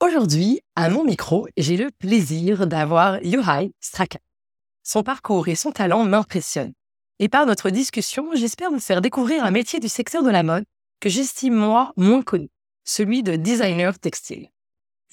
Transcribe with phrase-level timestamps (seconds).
[0.00, 4.20] Aujourd'hui, à mon micro, j'ai le plaisir d'avoir Yohai Straka.
[4.84, 6.72] Son parcours et son talent m'impressionnent.
[7.18, 10.62] Et par notre discussion, j'espère vous faire découvrir un métier du secteur de la mode
[11.00, 12.48] que j'estime moi moins connu,
[12.84, 14.50] celui de designer textile.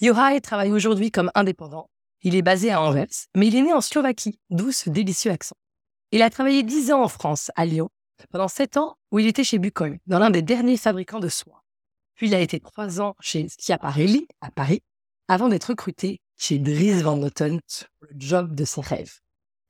[0.00, 1.90] Yohai travaille aujourd'hui comme indépendant.
[2.22, 5.56] Il est basé à Anvers, mais il est né en Slovaquie, d'où ce délicieux accent.
[6.12, 7.88] Il a travaillé 10 ans en France, à Lyon,
[8.30, 11.65] pendant 7 ans où il était chez Bucol, dans l'un des derniers fabricants de soie.
[12.16, 14.82] Puis il a été trois ans chez Schiaparelli à Paris,
[15.28, 17.60] avant d'être recruté chez Dries Van Noten
[18.00, 19.20] le job de ses rêves.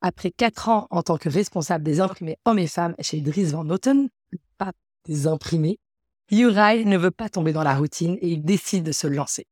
[0.01, 3.65] Après quatre ans en tant que responsable des imprimés hommes et femmes chez Dries Van
[3.65, 5.79] Noten, le pape des imprimés,
[6.31, 9.47] Uri ne veut pas tomber dans la routine et il décide de se lancer.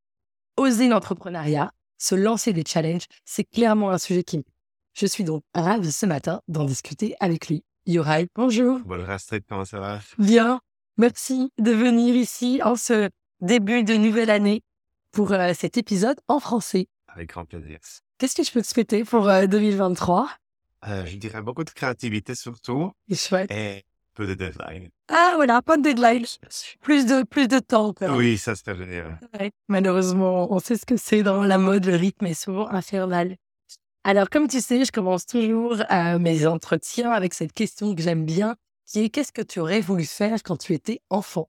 [0.56, 4.44] Oser l'entrepreneuriat, se lancer des challenges, c'est clairement un sujet qui me
[4.92, 7.64] Je suis donc ravie ce matin d'en discuter avec lui.
[7.86, 8.80] Uri, bonjour.
[8.84, 10.00] Bonjour Astrid, comment ça va?
[10.18, 10.60] Bien,
[10.96, 14.62] Merci de venir ici en ce début de nouvelle année
[15.10, 16.86] pour euh, cet épisode en français.
[17.08, 17.80] Avec grand plaisir.
[18.18, 20.28] Qu'est-ce que je peux te souhaiter pour 2023
[20.86, 22.92] euh, euh, Je dirais beaucoup de créativité surtout.
[23.08, 23.50] Et chouette.
[23.50, 23.82] Et
[24.14, 24.88] peu de deadline.
[25.08, 26.26] Ah voilà, pas de deadline.
[26.80, 27.92] Plus de, plus de temps.
[28.10, 29.18] Oui, ça serait génial.
[29.66, 33.34] Malheureusement, on sait ce que c'est dans la mode, le rythme est souvent infernal.
[34.04, 35.76] Alors, comme tu sais, je commence toujours
[36.20, 38.54] mes entretiens avec cette question que j'aime bien
[39.10, 41.48] qu'est-ce que tu aurais voulu faire quand tu étais enfant?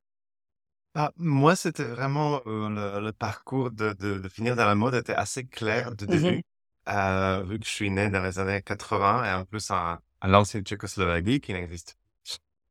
[0.95, 5.45] Bah, moi, c'était vraiment euh, le, parcours de, de, finir dans la mode était assez
[5.45, 6.43] clair de mmh début,
[6.87, 10.63] euh, vu que je suis né dans les années 80 et en plus à, l'ancienne
[10.63, 11.97] Tchécoslovaquie qui n'existe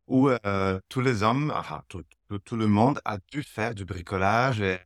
[0.06, 2.02] où euh, tous les hommes, enfin tout,
[2.44, 4.78] tout, le monde a dû faire du bricolage et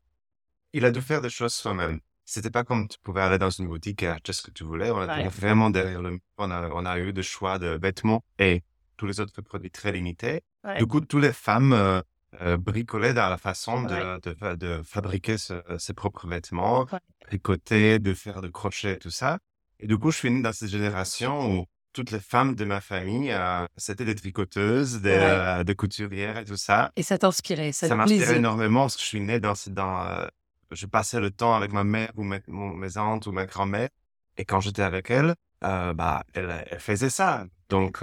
[0.73, 2.01] il a dû faire des choses soi-même.
[2.25, 4.91] C'était pas comme tu pouvais aller dans une boutique et acheter ce que tu voulais.
[4.91, 6.21] On était vraiment derrière le.
[6.37, 8.63] On a, on a eu des choix de vêtements et
[8.99, 10.43] tous les autres produits très limités.
[10.77, 12.03] Du coup, toutes les femmes euh,
[12.43, 16.87] euh, bricolaient dans la façon de, de, de fabriquer ses propres vêtements,
[17.27, 19.39] tricoter, de faire de crochet et tout ça.
[19.81, 21.65] Et du coup, je suis né dans cette génération où
[21.95, 26.57] toutes les femmes de ma famille, euh, c'était des tricoteuses, des, des, couturières et tout
[26.57, 26.93] ça.
[26.97, 30.29] Et ça t'inspirait, ça, ça m'inspirait énormément parce que je suis né dans, dans
[30.71, 33.89] je passais le temps avec ma mère ou mes, mes ou ma grand-mère.
[34.37, 37.47] Et quand j'étais avec elle, bah, elle, elle, faisait ça.
[37.69, 38.03] Donc,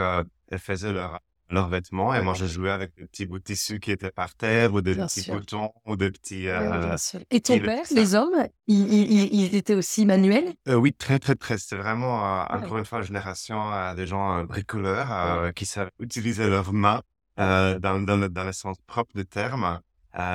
[0.50, 1.19] elles faisaient leurs
[1.50, 4.33] leurs vêtements et moi je jouais avec des petits bouts de tissu qui étaient par
[4.35, 6.47] terre ou des petits boutons ou des petits.
[6.47, 6.95] Euh,
[7.29, 10.53] et ton père, les hommes, ils, étaient aussi manuels?
[10.67, 11.57] Euh, Oui, très très très.
[11.57, 16.73] C'était vraiment euh, encore une fois une génération des gens bricoleurs qui savent utiliser leurs
[16.73, 17.01] mains
[17.38, 19.79] dans, dans, le, dans le sens propre du terme.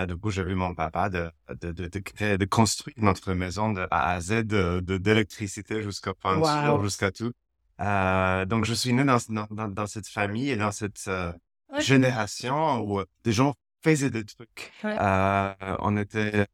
[0.06, 3.86] du coup, j'ai vu mon papa de, de, de, créer, de construire notre maison de
[3.90, 7.32] A à Z, de d'électricité jusqu'à peinture, jusqu'à tout.
[7.80, 9.18] Euh, donc, je suis né dans,
[9.50, 11.32] dans, dans, cette famille et dans cette euh,
[11.78, 14.72] génération où des gens faisaient des trucs.
[14.84, 16.46] Euh, on était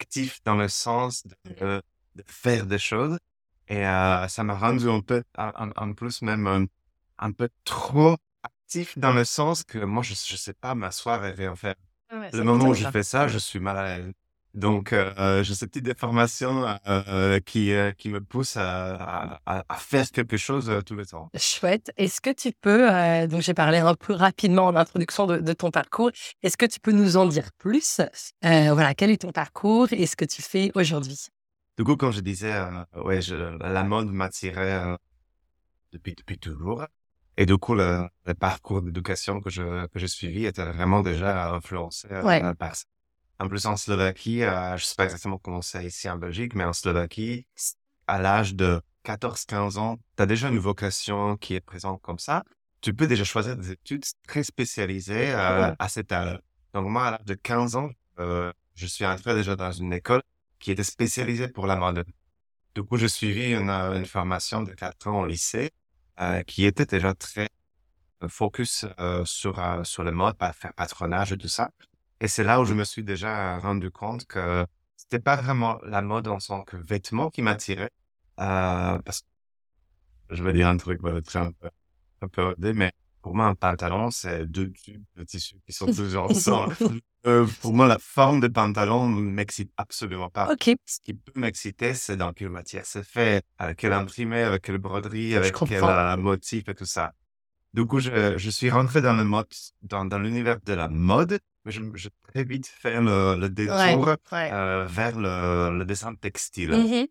[0.00, 1.82] actifs dans le sens de,
[2.14, 3.18] de faire des choses.
[3.68, 6.68] Et euh, ça m'a rendu un peu, en, plus même,
[7.18, 11.30] un, peu trop actif dans le sens que moi, je ne sais pas m'asseoir et
[11.30, 11.76] rien faire.
[12.10, 14.12] le moment où je fais ça, je suis mal à l'aise.
[14.54, 19.74] Donc, euh, j'ai cette petite déformation euh, qui, euh, qui me pousse à, à, à
[19.74, 21.28] faire quelque chose euh, tout le temps.
[21.36, 21.90] Chouette.
[21.96, 25.52] Est-ce que tu peux, euh, donc j'ai parlé un peu rapidement en introduction de, de
[25.52, 26.12] ton parcours,
[26.44, 28.00] est-ce que tu peux nous en dire plus
[28.42, 31.26] Voilà, quel est ton parcours et ce que tu fais aujourd'hui?
[31.76, 32.54] Du coup, comme je disais,
[32.94, 34.96] ouais, je, la mode m'attirait
[35.92, 36.86] depuis, depuis toujours.
[37.36, 41.52] Et du coup, le, le parcours d'éducation que je, que j'ai suivi était vraiment déjà
[41.52, 42.06] influencé
[42.56, 42.84] par ça.
[43.40, 46.64] En plus, en Slovaquie, euh, je sais pas exactement comment c'est ici en Belgique, mais
[46.64, 47.46] en Slovaquie,
[48.06, 52.44] à l'âge de 14-15 ans, tu as déjà une vocation qui est présente comme ça.
[52.80, 56.38] Tu peux déjà choisir des études très spécialisées euh, à cet âge.
[56.74, 57.90] Donc moi, à l'âge de 15 ans,
[58.20, 60.22] euh, je suis entré déjà dans une école
[60.60, 62.04] qui était spécialisée pour la mode.
[62.74, 65.70] Du coup, je suivi une, une formation de 4 ans au lycée
[66.46, 67.48] qui était déjà très
[68.28, 68.86] focus
[69.24, 71.70] sur sur le mode, faire patronage et tout ça.
[72.24, 74.64] Et c'est là où je me suis déjà rendu compte que
[74.96, 77.90] c'était pas vraiment la mode en tant que vêtement qui m'attirait,
[78.36, 81.68] parce que je vais dire un truc, très un peu,
[82.22, 86.24] un peu mais pour moi, un pantalon, c'est deux tubes de tissu qui sont toujours
[86.30, 86.74] ensemble.
[87.26, 90.48] euh, pour moi, la forme de pantalon ne m'excite absolument pas.
[90.86, 94.78] Ce qui peut m'exciter, c'est dans quelle matière c'est fait, avec quel imprimé, avec quelle
[94.78, 97.12] broderie, avec quel euh, motif et tout ça.
[97.74, 99.46] Du coup, je, je suis rentré dans le mode,
[99.82, 104.16] dans, dans l'univers de la mode, mais je, je très vite fait le, le détour
[104.32, 106.70] Euh, vers le, le, dessin textile.
[106.72, 107.06] Mmh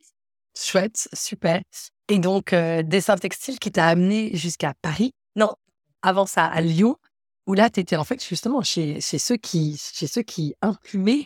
[0.56, 1.62] Chouette, super.
[2.10, 5.14] Et donc, euh, dessin textile qui t'a amené jusqu'à Paris?
[5.36, 5.56] Non,
[6.04, 6.98] avant ça, à Lyon,
[7.48, 11.26] où là, tu étais en fait justement chez, chez, ceux qui, chez ceux qui imprimaient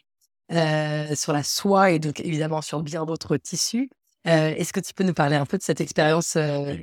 [0.54, 3.90] euh, sur la soie et donc évidemment sur bien d'autres tissus.
[4.28, 6.74] Euh, Est-ce que tu peux nous parler un peu de cette expérience euh,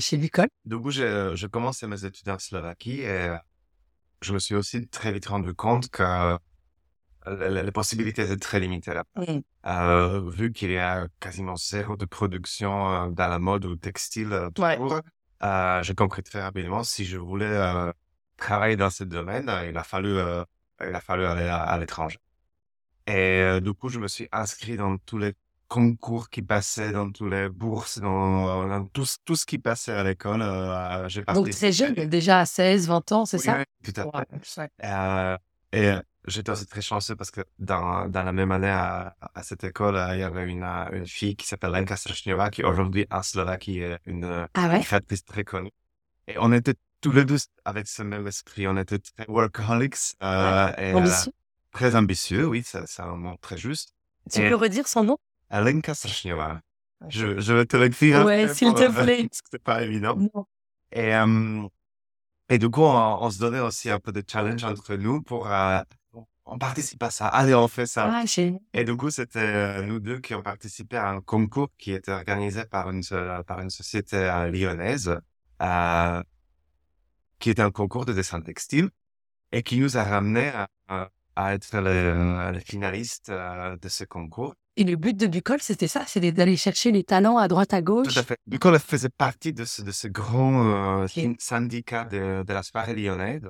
[0.00, 3.28] chez Lucol Du coup, j'ai commencé mes études en Slovaquie et
[4.22, 6.38] je me suis aussi très vite rendu compte que
[7.26, 9.04] les possibilités étaient très limitées là.
[9.66, 15.00] Euh, vu qu'il y a quasiment zéro de production dans la mode ou textile toujours,
[15.42, 17.92] euh, j'ai compris très rapidement si je voulais euh,
[18.36, 20.44] travailler dans ce domaine, euh, il a fallu, euh,
[20.80, 22.18] il a fallu aller à, l'étranger.
[23.06, 25.34] Et du coup, je me suis inscrit dans tous les
[25.72, 30.04] concours qui passaient, dans toutes les bourses, dans, dans tout, tout, ce qui passait à
[30.04, 30.42] l'école.
[30.42, 33.56] Euh, j'ai Donc très jeune, déjà à 16, 20 ans, c'est ça?
[33.58, 35.38] Oui, tout à fait.
[35.72, 35.94] et
[36.26, 39.98] j'étais aussi très chanceux parce que dans, dans la même année à, à cette école,
[40.12, 43.98] il y avait une, une fille qui s'appelle Lenka Strašneva, qui aujourd'hui en Slovaquie est
[44.04, 45.00] une, ah ouais?
[45.26, 45.72] très connue.
[46.28, 48.68] Et on était tous les deux avec ce même esprit.
[48.68, 50.16] On était très workaholics.
[50.22, 51.32] Euh, et, ambitieux?
[51.72, 53.94] très ambitieux, oui, c'est un mot très juste.
[54.30, 55.18] Tu peux redire son nom?
[55.60, 56.60] Lenka Strašneva.
[57.08, 58.24] Je, je vais te l'écrire.
[58.24, 59.26] Ouais, s'il te plaît.
[59.28, 60.16] parce que c'est pas évident.
[60.92, 61.66] Et, euh,
[62.48, 65.50] et du coup, on, on, se donnait aussi un peu de challenge entre nous pour
[65.50, 65.80] euh,
[66.44, 67.28] on participe à ça.
[67.28, 68.10] Allez, on fait ça.
[68.12, 68.24] Ah,
[68.74, 72.12] et du coup, c'était euh, nous deux qui ont participé à un concours qui était
[72.12, 73.02] organisé par une,
[73.46, 74.16] par une société
[74.52, 75.16] lyonnaise,
[75.62, 76.22] euh,
[77.38, 78.90] qui était un concours de dessin textile
[79.52, 80.48] et qui nous a ramené
[80.88, 84.54] à, à être les, finalistes de ce concours.
[84.76, 87.82] Et le but de Bucol, c'était ça, c'était d'aller chercher les talents à droite à
[87.82, 88.14] gauche.
[88.14, 88.38] Tout à fait.
[88.46, 91.06] Bucol faisait partie de ce, de ce grand
[91.38, 93.48] syndicat de, de la soirée lyonnaise.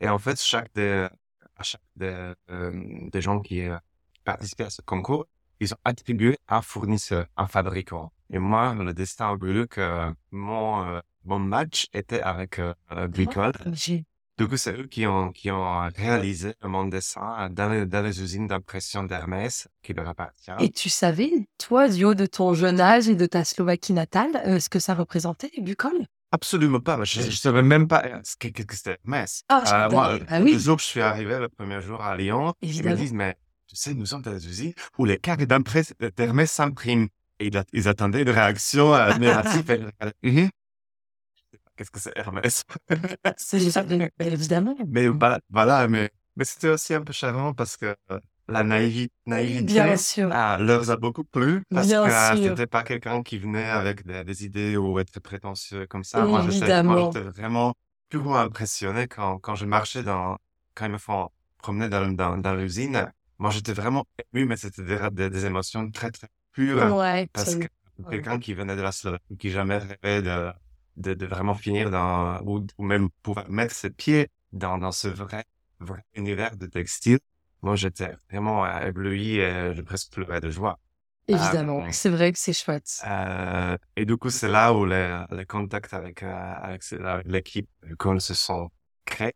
[0.00, 1.08] Et en fait, chaque des,
[1.56, 2.70] à chaque des, euh,
[3.10, 3.76] des gens qui euh,
[4.24, 5.26] participaient à ce concours,
[5.60, 8.12] ils ont attribué un fournisseur, un fabricant.
[8.30, 12.74] Et moi, le destin a voulu que mon, euh, mon match était avec euh,
[13.08, 13.52] Bricole.
[14.40, 18.22] Du coup, c'est eux qui ont, qui ont réalisé mon dessin dans les, dans les
[18.22, 20.50] usines d'impression d'Hermès qui leur appartient.
[20.60, 24.58] Et tu savais, toi, du haut de ton jeune âge et de ta Slovaquie natale,
[24.58, 26.06] ce que ça représentait, Bucol?
[26.32, 27.04] Absolument pas.
[27.04, 29.42] Je ne savais même pas euh, ce que, que c'était Metz.
[29.50, 30.54] Ah, euh, moi, ah, oui.
[30.54, 33.36] Le jour où je suis arrivé, le premier jour à Lyon, ils me disent, mais
[33.66, 37.08] tu sais, nous sommes dans des usines où les cartes d'impression d'Hermès s'impriment.
[37.40, 39.92] Et ils, attendaient une réaction admirative.
[40.22, 40.48] Mhm.
[41.80, 42.64] Qu'est-ce que c'est Hermès?
[43.38, 43.56] C'est
[44.20, 44.76] évidemment.
[44.86, 47.96] Mais voilà, mais, mais c'était aussi un peu charmant parce que
[48.48, 50.28] la naïveté, Bien sûr.
[50.30, 54.44] Ah, leur a beaucoup plu parce Bien que c'était pas quelqu'un qui venait avec des,
[54.44, 56.22] idées ou être prétentieux comme ça.
[56.26, 57.72] Moi, j'étais vraiment
[58.10, 60.36] plus impressionné quand, quand je marchais dans,
[60.74, 61.30] quand ils me font
[61.62, 63.10] promener dans, dans, dans l'usine.
[63.38, 66.94] Moi, j'étais vraiment ému, mais c'était des, des, émotions très, très pures.
[66.94, 67.68] Ouais, parce que
[68.10, 70.52] quelqu'un qui venait de la Slovaquie, qui jamais rêvait de,
[71.00, 75.08] de, de vraiment finir dans, ou, ou même pouvoir mettre ses pieds dans, dans ce
[75.08, 75.44] vrai,
[75.80, 77.18] vrai univers de textile
[77.62, 80.78] moi, j'étais vraiment euh, ébloui et je presque pleurais de joie.
[81.28, 83.02] Évidemment, euh, c'est vrai que c'est chouette.
[83.06, 86.82] Euh, et du coup, c'est là où les, les contacts avec, euh, avec,
[87.26, 88.70] l'équipe l'équipe se sont
[89.04, 89.34] créés.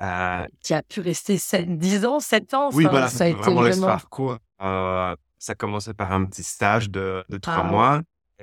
[0.00, 2.70] Euh, qui a pu rester 7, 10 ans, 7 ans.
[2.72, 3.86] Oui, voilà, ça a été vraiment, vraiment...
[3.86, 4.38] parcours.
[4.60, 8.00] Euh, ça a commencé par un petit stage de, de 3 ah mois.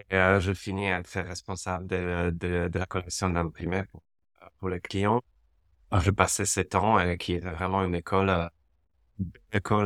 [0.10, 4.03] Et euh, je finis à être responsable de, de, de la collection d'imprimés pour,
[4.60, 5.22] pour les clients.
[6.01, 8.50] Je passais 7 ans, et qui était vraiment une école
[9.51, 9.86] école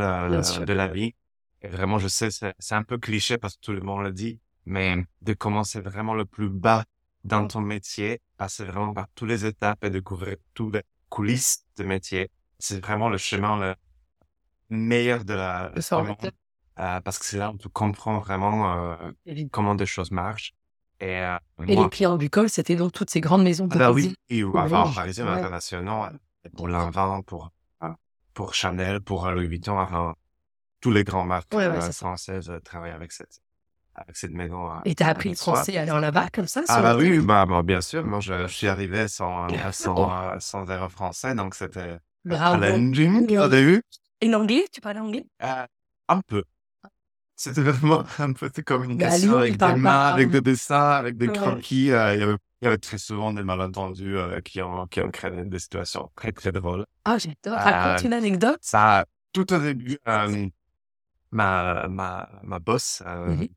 [0.66, 1.16] de la vie.
[1.62, 4.40] Et vraiment, je sais, c'est un peu cliché parce que tout le monde le dit,
[4.66, 6.86] mais de commencer vraiment le plus bas
[7.24, 11.84] dans ton métier, passer vraiment par toutes les étapes et découvrir toutes les coulisses de
[11.86, 12.30] métier,
[12.60, 13.76] c'est vraiment le chemin le
[14.70, 15.72] meilleur de la
[16.80, 18.96] euh, parce que c'est là où tu comprends vraiment euh,
[19.52, 20.54] comment des choses marchent.
[21.00, 21.38] Et, euh,
[21.68, 24.14] et les clients du col, c'était donc toutes ces grandes maisons de ah bah oui,
[24.30, 25.32] et, avant, parisien, ouais.
[25.32, 26.20] international,
[26.56, 27.52] pour l'invent, pour
[28.34, 30.16] pour Chanel, pour Louis Vuitton, enfin,
[30.82, 33.42] tous les grands marques ouais, ouais, euh, françaises euh, travaillent avec cette.
[33.96, 34.72] avec cette maison.
[34.72, 37.62] euh, Et t'as appris le français allant là-bas comme ça Ah bah oui, bah, bah,
[37.62, 38.04] bien sûr.
[38.06, 42.00] Moi, je, je suis arrivé sans, sans, euh, sans zéro français, donc c'était
[42.30, 43.84] challenging au début.
[44.22, 45.26] Et l'anglais, tu parles anglais?
[45.44, 45.66] Euh,
[46.10, 46.44] un peu.
[47.36, 50.92] C'était vraiment un peu de Bah, communication Lyon, il avec des mains, avec des dessins,
[50.92, 51.34] avec des Ouais.
[51.34, 51.92] croquis.
[51.92, 55.02] euh, il, y avait, il y avait très souvent des malentendus euh, qui, ont, qui
[55.02, 56.86] ont créé des situations très, très drôles.
[57.06, 57.60] Ah, j'adore.
[57.60, 58.60] Euh, Raconte une anecdote.
[58.62, 59.98] Ça, tout au début,
[61.32, 63.48] ma, ma, ma boss, Mhm.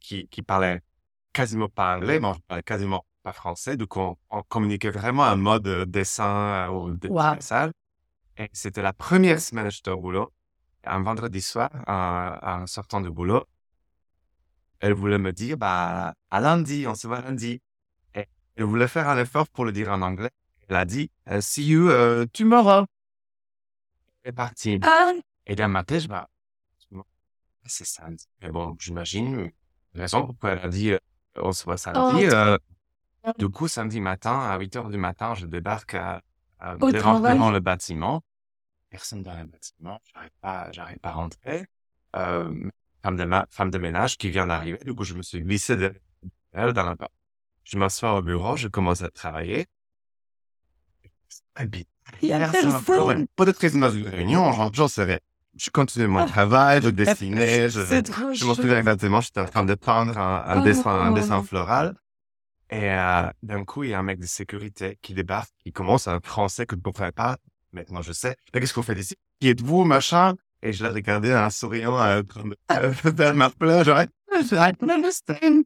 [0.00, 0.80] qui, qui parlait
[1.32, 3.76] quasiment pas anglais, mais on parlait quasiment pas français.
[3.76, 7.36] Coup, on, on communiquait vraiment en mode dessin ou Wow.
[8.36, 10.32] Et c'était la première semaine j'étais au boulot.
[10.86, 13.44] Un vendredi soir, en, en sortant du boulot,
[14.80, 17.60] elle voulait me dire, bah, à lundi, on se voit lundi.
[18.14, 18.26] Et
[18.56, 20.30] elle voulait faire un effort pour le dire en anglais.
[20.68, 22.84] Elle a dit, euh, see you euh, tomorrow.
[24.22, 24.78] Elle est partie.
[24.82, 25.12] Ah,
[25.46, 26.28] Et dans ma tête, je bah,
[27.66, 28.26] c'est samedi.
[28.42, 29.50] Mais bon, j'imagine
[29.94, 30.98] la raison pourquoi elle a dit euh,
[31.36, 32.26] on se voit samedi.
[32.28, 32.34] Oh.
[32.34, 32.58] euh,
[33.38, 36.20] du coup, samedi matin, à 8 heures du matin, je débarque à,
[36.92, 38.22] devant, devant le bâtiment.
[38.94, 40.00] Personne dans le bâtiment.
[40.14, 41.66] J'arrive pas, j'arrive pas à rentrer.
[42.14, 42.70] Euh,
[43.02, 44.78] femme de, ma- femme de ménage qui vient d'arriver.
[44.84, 45.98] Du coup, je me suis glissé derrière
[46.52, 47.10] elle dans la porte.
[47.64, 49.66] Je m'assois au bureau, je commence à travailler.
[52.22, 53.26] Il y a Personne.
[53.34, 54.70] Peut-être dans une réunion, j'en-
[55.04, 55.18] rien.
[55.56, 56.26] Je continue mon Ah.
[56.26, 60.16] travail, je dessinais, je, C'est trop je m'en souviens exactement, j'étais en train de peindre
[60.18, 60.64] un, un Oh.
[60.64, 61.96] dessin, un dessin floral.
[62.70, 66.06] Et euh, d'un coup, il y a un mec de sécurité qui débarque, qui commence
[66.06, 67.38] un français que je ne comprends pas.
[67.74, 68.36] Maintenant, je sais.
[68.54, 69.16] Mais qu'est-ce qu'on fait ici?
[69.40, 70.34] Qui êtes-vous, machin?
[70.62, 72.22] Et je l'ai regardé en souriant, euh,
[73.16, 73.86] faire ma plage.
[73.86, 75.64] Genre, I don't understand.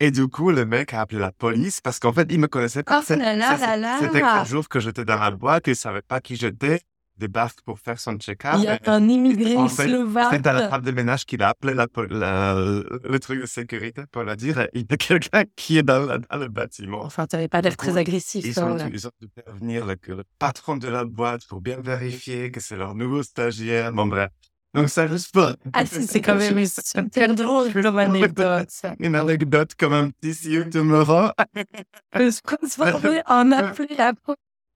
[0.00, 2.82] Et du coup, le mec a appelé la police parce qu'en fait, il me connaissait
[2.82, 2.98] pas.
[2.98, 3.98] Oh C'est- là là c'est- là là.
[4.00, 6.80] C'était un jour que j'étais dans la boîte, il savait pas qui j'étais.
[7.16, 8.54] Il débarque pour faire son check-up.
[8.58, 10.28] Il y a et un immigré en fait, slovaque.
[10.32, 14.02] C'est dans la table de ménage qu'il a appelé la, la- le truc de sécurité
[14.10, 17.02] pour leur dire il y a quelqu'un qui est dans, la- dans le bâtiment.
[17.04, 18.44] Enfin, tu n'avais pas l'air très agressif.
[18.44, 21.78] Ils hein, ont, ils ont dû prévenir le, le patron de la boîte pour bien
[21.80, 23.92] vérifier que c'est leur nouveau stagiaire.
[23.92, 24.30] Bon, bref.
[24.74, 25.54] Donc, ça juste pas.
[25.74, 28.70] Ah si, c'est quand même super drôle comme anecdote.
[29.00, 31.28] Une anecdote comme un petit see tomorrow.
[32.14, 34.14] Le transformer en appelé à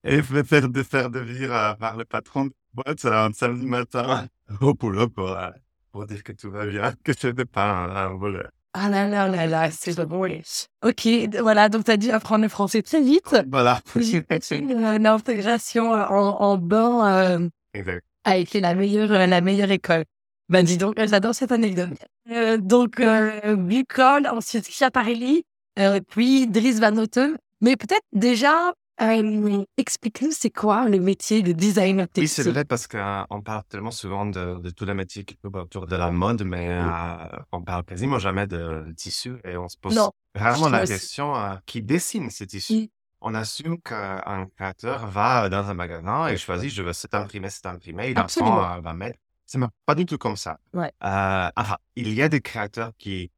[0.09, 3.67] Et me faire, de faire devenir euh, par le patron de boîte euh, un samedi
[3.67, 4.27] matin
[4.61, 5.51] au boulot pour, euh,
[5.91, 8.51] pour dire que tout va bien, que je n'étais pas un, un voleur.
[8.79, 10.43] Ah là là là là, c'est drôle.
[10.85, 11.09] Ok,
[11.41, 13.35] voilà, donc tu as dû apprendre le français très vite.
[13.51, 13.81] Voilà.
[13.97, 17.91] Euh, L'intégration en, en bain euh,
[18.25, 20.05] a été la meilleure, euh, la meilleure école.
[20.49, 21.89] Ben dis donc, j'adore cette anecdote.
[22.31, 25.45] Euh, donc, euh, Bucol, ensuite Chiaparelli,
[25.79, 27.37] euh, puis Dries Van Noten.
[27.63, 32.53] Mais peut-être déjà, euh, explique-nous c'est quoi le métier de designer Oui, c'est textile.
[32.53, 36.11] vrai parce qu'on parle tellement souvent de, de tous les métiers qui autour de la
[36.11, 40.67] mode, mais euh, on parle quasiment jamais de, tissu et on se pose Non, vraiment
[40.69, 42.91] je la question euh, qui dessine ces tissus?
[43.21, 47.67] On assume qu'un créateur va dans un magasin et choisit je veux cet imprimé, cet
[47.67, 48.61] imprimé, il Absolument.
[48.61, 49.19] apprend, euh, va mettre.
[49.47, 50.59] C'est pas du tout comme ça.
[50.75, 50.93] Ouais.
[51.05, 53.31] Euh, enfin, il y a des créateurs qui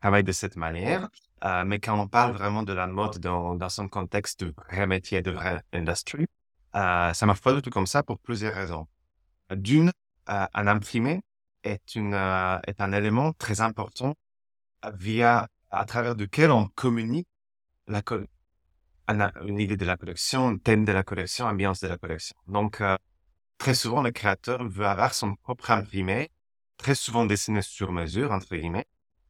[0.00, 1.08] travaillent de cette manière,
[1.44, 4.86] euh, mais quand on parle vraiment de la mode dans, dans son contexte de vrai
[4.86, 6.26] métier, de vraie industrie,
[6.74, 8.86] euh, ça marche pas du tout comme ça pour plusieurs raisons.
[9.50, 9.92] D'une,
[10.28, 11.22] euh, un imprimé
[11.62, 14.14] est, une, euh, est un élément très important
[14.94, 17.28] via, à travers duquel on communique
[17.86, 18.02] la,
[19.46, 22.36] une idée de la collection, un thème de la collection, ambiance de la collection.
[22.46, 22.96] Donc, euh,
[23.58, 26.30] très souvent, le créateur veut avoir son propre imprimé,
[26.76, 28.86] très souvent dessiné sur mesure, entre guillemets,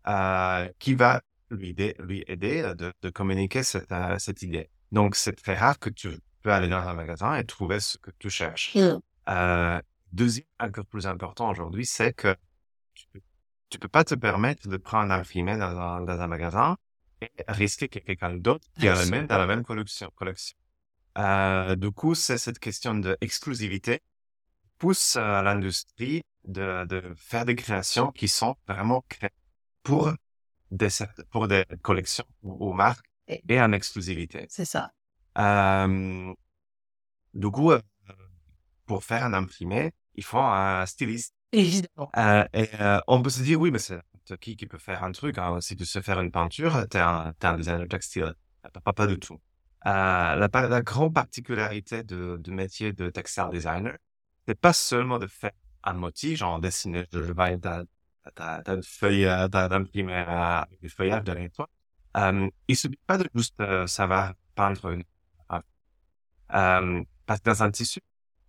[0.09, 4.69] euh, qui va lui aider, lui aider euh, de, de communiquer cette, euh, cette idée.
[4.93, 6.11] Donc, c'est très rare que tu
[6.43, 8.75] peux aller dans un magasin et trouver ce que tu cherches.
[8.75, 9.01] Mm.
[9.29, 9.81] Euh,
[10.13, 12.35] deuxième, encore plus important aujourd'hui, c'est que
[12.95, 13.21] tu peux,
[13.69, 16.77] tu peux pas te permettre de prendre un imprimé dans un, dans un magasin
[17.21, 20.11] et risquer que quelqu'un d'autre qui a le même dans la même collection.
[20.15, 20.57] collection.
[21.19, 24.03] Euh, du coup, c'est cette question d'exclusivité
[24.79, 29.31] pousse euh, l'industrie de, de faire des créations qui sont vraiment créées
[29.83, 30.13] pour
[30.71, 30.89] des,
[31.31, 34.47] pour des collections ou, marques Et- en exclusivité.
[34.49, 34.91] C'est ça.
[35.39, 36.33] Euh,
[37.35, 37.81] du coup, euh,
[38.87, 41.35] pour faire un imprimé, il faut un styliste.
[41.53, 42.11] Évidemment.
[42.17, 44.01] Euh, et euh, on peut se dire, oui, mais c'est
[44.41, 45.39] qui qui peut faire un truc.
[45.39, 45.61] hein?
[45.61, 48.35] Si tu sais faire une peinture, t'es un, t'es un designer textile.
[48.85, 49.35] Pas, pas du tout.
[49.87, 53.97] Euh, la, la grande particularité de, du métier de textile designer,
[54.49, 55.53] c'est pas seulement de faire
[55.85, 57.57] un motif, genre dessiner, je vais
[58.35, 61.69] t'as, t'as, t'as une feuille euh, t'as d'imprimé euh, avec des feuillages derrière toi.
[62.17, 65.05] Euh, il suffit pas de juste euh, savoir peindre une.
[66.55, 68.01] Euh, parce que dans un tissu,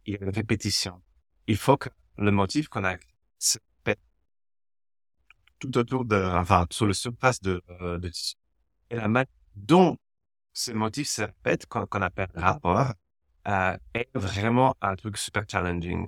[0.06, 1.02] il y a une répétition.
[1.48, 2.96] Il faut que le motif qu'on a
[3.40, 4.00] se répète
[5.60, 8.36] tout autour de, enfin, sur le surface de, de tissu.
[8.90, 9.98] Et la manière dont
[10.54, 12.94] ce motif se répète, qu'on appelle rapport,
[13.48, 16.08] euh, est vraiment un truc super challenging.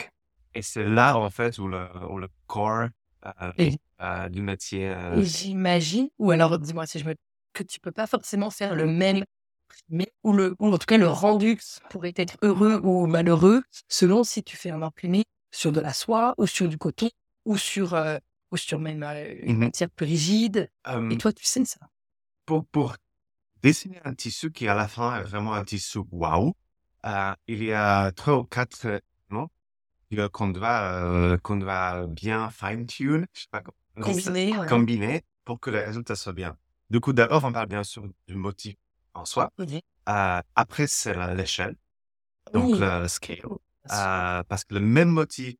[0.53, 2.89] Et c'est là, en fait, où le, où le core
[3.25, 3.71] euh,
[4.01, 4.95] euh, du métier.
[5.17, 7.15] J'imagine, ou alors dis-moi si je me
[7.53, 9.23] que tu peux pas forcément faire le même
[9.89, 11.59] mais ou le ou en tout cas le rendu
[11.89, 16.33] pourrait être heureux ou malheureux selon si tu fais un imprimé sur de la soie
[16.37, 17.09] ou sur du coton
[17.45, 17.95] ou sur
[18.51, 20.71] ou sur même une mmh matière plus rigide.
[21.11, 21.79] Et toi, tu sais ça.
[22.45, 22.95] Pour, pour
[23.61, 26.53] dessiner un tissu qui à la fin est vraiment un tissu waouh,
[27.47, 29.49] il y a trois ou quatre éléments
[30.31, 33.61] qu'on doit qu'on doit bien fine tune, je sais pas
[34.01, 36.57] combiner, combiner pour que le résultat soit bien.
[36.89, 38.75] Du coup, d'abord, on parle bien sûr du motif
[39.13, 39.51] en soi.
[40.09, 41.75] Euh, après, c'est l'échelle,
[42.53, 43.41] donc le, scale.
[43.91, 45.55] Euh, parce que le même motif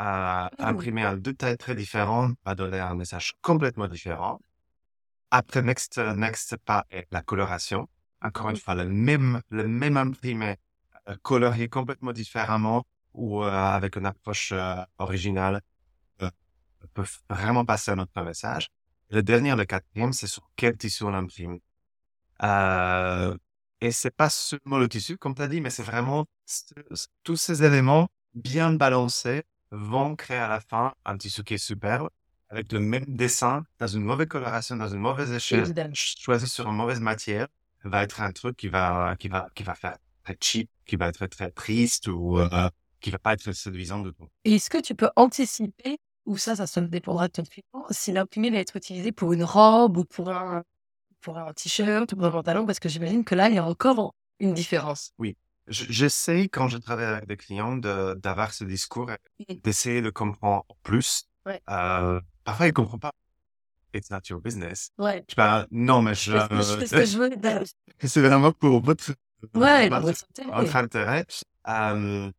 [0.00, 4.40] euh, imprimé en deux tailles très différentes va donner un message complètement différent.
[5.30, 7.88] Après, next, next pas est la coloration.
[8.22, 10.56] Encore une fois, le même, le même imprimé
[11.22, 12.84] coloré complètement différemment
[13.16, 14.52] ou avec une approche
[14.98, 15.60] originale
[16.96, 18.68] peut vraiment passer à notre message.
[19.10, 21.58] Le dernier, le quatrième, c'est sur quel tissu on imprime.
[22.42, 23.36] Euh,
[23.80, 26.26] et c'est pas seulement le tissu, comme tu as dit, mais c'est vraiment
[27.22, 32.08] tous ces éléments bien balancés vont créer à la fin un tissu qui est superbe,
[32.48, 36.76] avec le même dessin, dans une mauvaise coloration, dans une mauvaise échelle, choisi sur une
[36.76, 37.48] mauvaise matière,
[37.84, 41.08] va être un truc qui va, qui va, qui va faire très cheap, qui va
[41.08, 42.68] être très triste ou euh,
[43.00, 44.28] qui va pas être séduisant du tout.
[44.44, 48.58] Est-ce que tu peux anticiper ou ça, ça dépendra de ton client, si l'imprimé va
[48.58, 50.64] être utilisé pour une robe ou pour un,
[51.20, 53.64] pour un t-shirt ou pour un pantalon, parce que j'imagine que là, il y a
[53.64, 55.12] encore une différence.
[55.18, 55.36] Oui.
[55.68, 59.10] J'essaie, quand je travaille avec des clients, d'avoir ce discours,
[59.64, 61.28] d'essayer de comprendre plus.
[61.44, 61.60] Ouais.
[61.70, 63.12] Euh, parfois, ils ne comprennent pas.
[63.92, 64.90] It's not your business.
[64.98, 65.24] Ouais.
[65.28, 66.32] Je parle, non, mais je.
[66.32, 67.30] Je fais ce que je veux.
[68.04, 69.12] C'est vraiment pour votre.
[69.54, 70.50] Ouais, votre intérêt.
[70.60, 71.26] Votre intérêt.
[71.68, 72.30] Euh,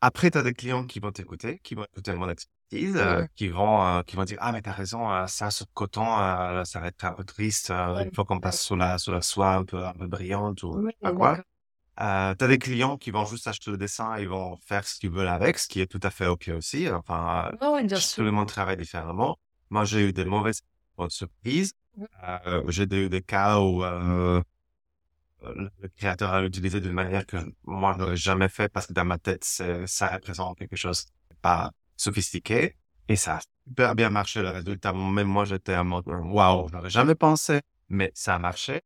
[0.00, 3.48] après, tu as des clients qui vont t'écouter, qui vont écouter mon expertise, euh, qui
[3.48, 6.04] vont euh, qui vont dire ah mais t'as raison, euh, ça sur coton,
[6.64, 7.70] ça va être un peu triste.
[7.70, 10.88] il faut qu'on passe sur la sur la soie un peu un peu brillante ou
[11.00, 11.38] pas quoi.
[12.00, 15.10] Euh, t'as des clients qui vont juste acheter le dessin, ils vont faire ce qu'ils
[15.10, 16.88] veulent avec, ce qui est tout à fait ok aussi.
[16.90, 19.38] Enfin, tout le monde travaille différemment.
[19.68, 20.62] Moi, j'ai eu des mauvaises
[21.08, 21.74] surprises.
[22.68, 23.84] j'ai eu des cas où
[25.42, 29.04] le créateur a utilisé d'une manière que moi, je n'aurais jamais fait parce que dans
[29.04, 32.76] ma tête, ça représente quelque chose de pas sophistiqué.
[33.08, 34.92] Et ça a super bien marché, le résultat.
[34.92, 38.82] Même moi, j'étais en mode, waouh, je n'aurais jamais pensé, mais ça a marché.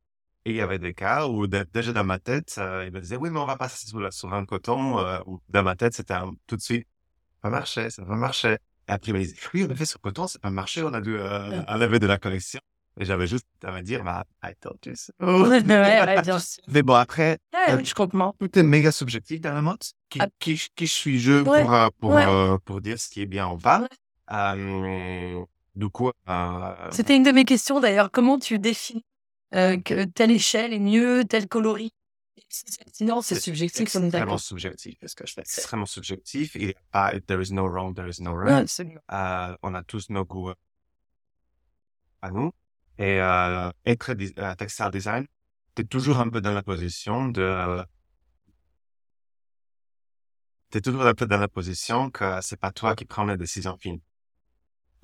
[0.47, 3.17] Et il y avait des cas où déjà dans ma tête, euh, il me disait,
[3.17, 4.99] oui, mais on va passer sur, sur un coton.
[4.99, 6.87] Euh, dans ma tête, c'était tout de suite,
[7.43, 8.59] ça va marcher, ça va marcher.
[8.89, 10.93] Et après, il me disait, oui, on a fait sur coton, ça va marcher, on
[10.93, 12.61] a dû euh, enlever de la collection.
[13.01, 15.13] Et j'avais juste à me dire, bah, I told you so.
[15.21, 16.63] ouais, ouais, bien sûr.
[16.69, 18.35] Mais bon, après, ouais, euh, je comprends.
[18.39, 19.83] Tout est méga subjectif dans la mode.
[20.09, 20.29] Qui, ah.
[20.39, 23.89] qui, qui suis-je pour, euh, pour, euh, pour dire ce qui est bien ou pas?
[24.31, 25.45] Euh,
[25.93, 28.13] coup, euh, C'était une de mes questions d'ailleurs.
[28.13, 29.05] Comment tu définis
[29.53, 31.93] que telle échelle est mieux, tel coloris?
[32.93, 33.89] Sinon, c'est subjectif.
[33.89, 34.97] C'est extrêmement subjectif.
[35.05, 35.43] Ce que je fais.
[35.45, 36.55] C'est extrêmement subjectif?
[36.55, 38.69] Il n'y a pas, there is no wrong, there is no right.
[39.63, 40.53] on a tous nos goûts
[42.23, 42.53] à nous.
[42.99, 45.27] Et euh, être euh, textile design,
[45.75, 47.43] tu es toujours un peu dans la position de...
[47.43, 47.85] Euh,
[50.71, 53.37] tu es toujours un peu dans la position que c'est pas toi qui prends la
[53.37, 54.01] décision fine.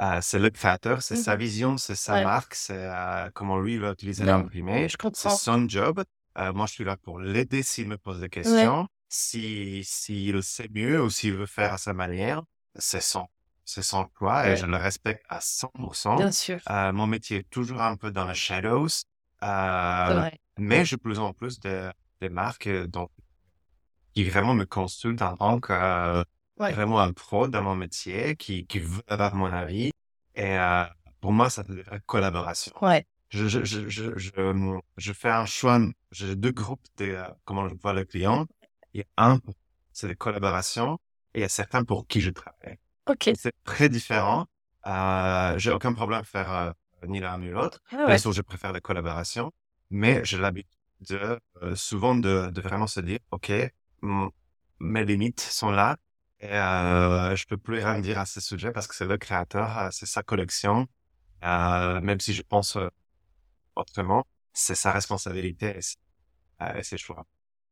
[0.00, 3.76] Euh, c'est le créateur, c'est sa mmh vision, c'est sa marque, c'est euh, comment lui
[3.76, 4.88] va utiliser l'imprimé.
[5.12, 6.02] C'est son job.
[6.38, 8.86] Euh, moi, je suis là pour l'aider s'il me pose des questions.
[9.08, 12.42] Si s'il sait mieux ou s'il veut faire à sa manière,
[12.76, 13.26] c'est son
[13.70, 16.16] c'est son choix et je le respecte à 100%.
[16.16, 16.58] Bien sûr.
[16.68, 18.88] Euh, mon métier est toujours un peu dans les shadows,
[19.44, 23.10] euh, mais j'ai plus en plus de, des marques euh, donc,
[24.12, 26.24] qui vraiment me consultent en tant que euh,
[26.58, 29.92] vraiment un pro dans mon métier, qui, qui veut avoir mon avis.
[30.34, 30.56] Et
[31.20, 32.72] pour moi, c'est une collaboration.
[32.82, 33.06] Ouais.
[33.28, 35.80] Je, je, je, je, je, je fais un choix,
[36.10, 38.46] j'ai deux groupes de comment je vois le client.
[38.94, 39.38] Il y a un,
[39.92, 40.98] c'est des collaborations,
[41.34, 42.78] et il y a certains pour qui je travaille.
[43.36, 44.46] C'est très différent.
[44.86, 46.72] Euh, j'ai aucun problème à faire euh,
[47.06, 47.80] ni l'un ni l'autre.
[47.92, 49.52] Ah Bien sûr, je préfère les collaborations,
[49.90, 50.70] mais j'ai l'habitude
[51.08, 53.52] de, euh, souvent de, de, vraiment se dire, OK,
[54.80, 55.96] mes limites sont là
[56.40, 59.78] et euh, je peux plus rien dire à ce sujet parce que c'est le créateur,
[59.78, 60.86] euh, c'est sa collection.
[61.42, 62.76] même si je pense
[63.76, 67.26] autrement, c'est sa responsabilité et c'est choix.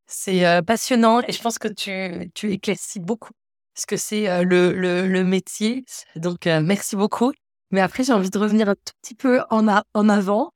[0.06, 3.32] C'est passionnant et je pense que tu, tu éclaircis beaucoup
[3.78, 5.84] ce que c'est le, le, le, métier.
[6.16, 7.32] Donc, merci beaucoup.
[7.70, 10.52] Mais après, j'ai envie de revenir un tout petit peu en, en avant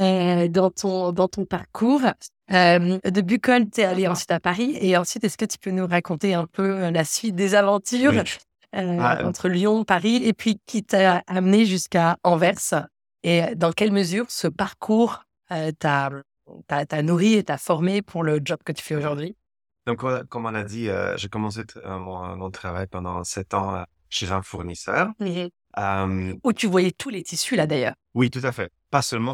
[0.00, 2.02] euh, dans, ton, dans ton parcours.
[2.52, 4.76] Euh, de Bucol, tu es allé ensuite à Paris?
[4.80, 8.12] Et ensuite, est-ce que tu peux nous raconter un peu la suite des aventures
[8.76, 12.86] euh, ah, entre Lyon, Paris, et puis qui t'a amené jusqu'à Anvers?
[13.24, 15.24] Et dans quelle mesure ce parcours
[15.78, 16.10] t'a
[17.02, 19.36] nourri et t'a formé pour le job que tu fais aujourd'hui?
[19.86, 24.42] Donc, comme on a dit, j'ai commencé mon, mon, travail pendant sept ans chez un
[24.42, 25.12] fournisseur.
[25.78, 27.94] Euh, Où tu voyais tous les tissus là d'ailleurs.
[28.14, 28.70] Oui, tout à fait.
[28.90, 29.32] Pas seulement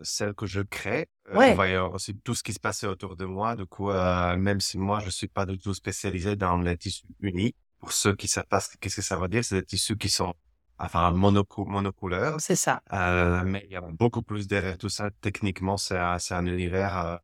[0.00, 3.24] celles que je crée, euh, je voyais aussi tout ce qui se passait autour de
[3.24, 3.54] moi.
[3.54, 7.04] Du coup, euh, même si moi je suis pas du tout spécialisé dans les tissus
[7.20, 10.08] unis, pour ceux qui savent pas qu'est-ce que ça veut dire, c'est des tissus qui
[10.08, 10.34] sont
[10.78, 12.40] enfin monocou monocouleurs.
[12.40, 12.82] C'est ça.
[12.92, 15.10] Euh, mais il y a beaucoup plus derrière tout ça.
[15.20, 17.16] Techniquement, c'est un, un, univers euh,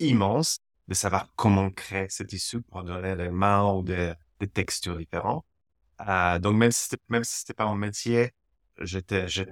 [0.00, 4.96] immense de savoir comment créer ces tissus pour donner des mains ou des, des textures
[4.96, 5.44] différentes.
[6.06, 8.32] Euh, donc même si même si c'était pas mon métier,
[8.80, 9.42] j'étais, je,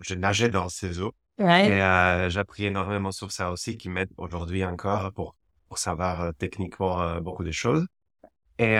[0.00, 1.14] je, nageais dans ces eaux.
[1.38, 5.34] Et euh, j'ai appris énormément sur ça aussi, qui m'aide aujourd'hui encore pour
[5.68, 7.86] pour savoir euh, techniquement euh, beaucoup de choses.
[8.58, 8.76] Et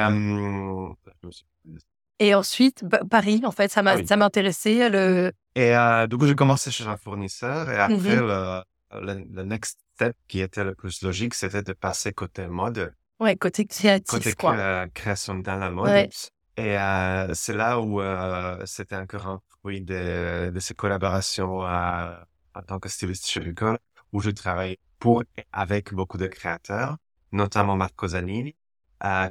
[2.23, 5.33] et ensuite Paris, en fait, ça m'a ah ça m'intéressait le.
[5.55, 5.73] Et
[6.09, 8.63] du coup, j'ai commencé chez un fournisseur et après mm-hmm.
[9.01, 12.95] le, le, next step qui était le plus logique, c'était de passer côté mode.
[13.19, 14.89] Ouais, côté créatif, côté quoi.
[14.89, 15.91] création dans la mode.
[15.91, 16.09] Ouais.
[16.57, 22.15] Et euh, c'est là où euh, c'était encore un fruit de, de ces collaborations euh,
[22.55, 23.79] en tant que styliste chez Lucol,
[24.13, 26.97] où je travaille pour et avec beaucoup de créateurs,
[27.33, 28.57] notamment Marco Zanini,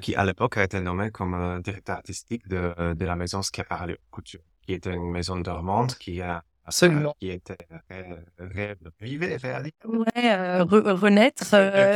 [0.01, 4.41] qui à l'époque a été nommé comme directeur artistique de, de la maison Schiaparelli Couture,
[4.61, 7.15] qui était une maison normande qui a Absolument.
[7.19, 7.57] qui était
[8.39, 9.73] revivée, réalisée.
[9.83, 11.45] Ouais, renaître,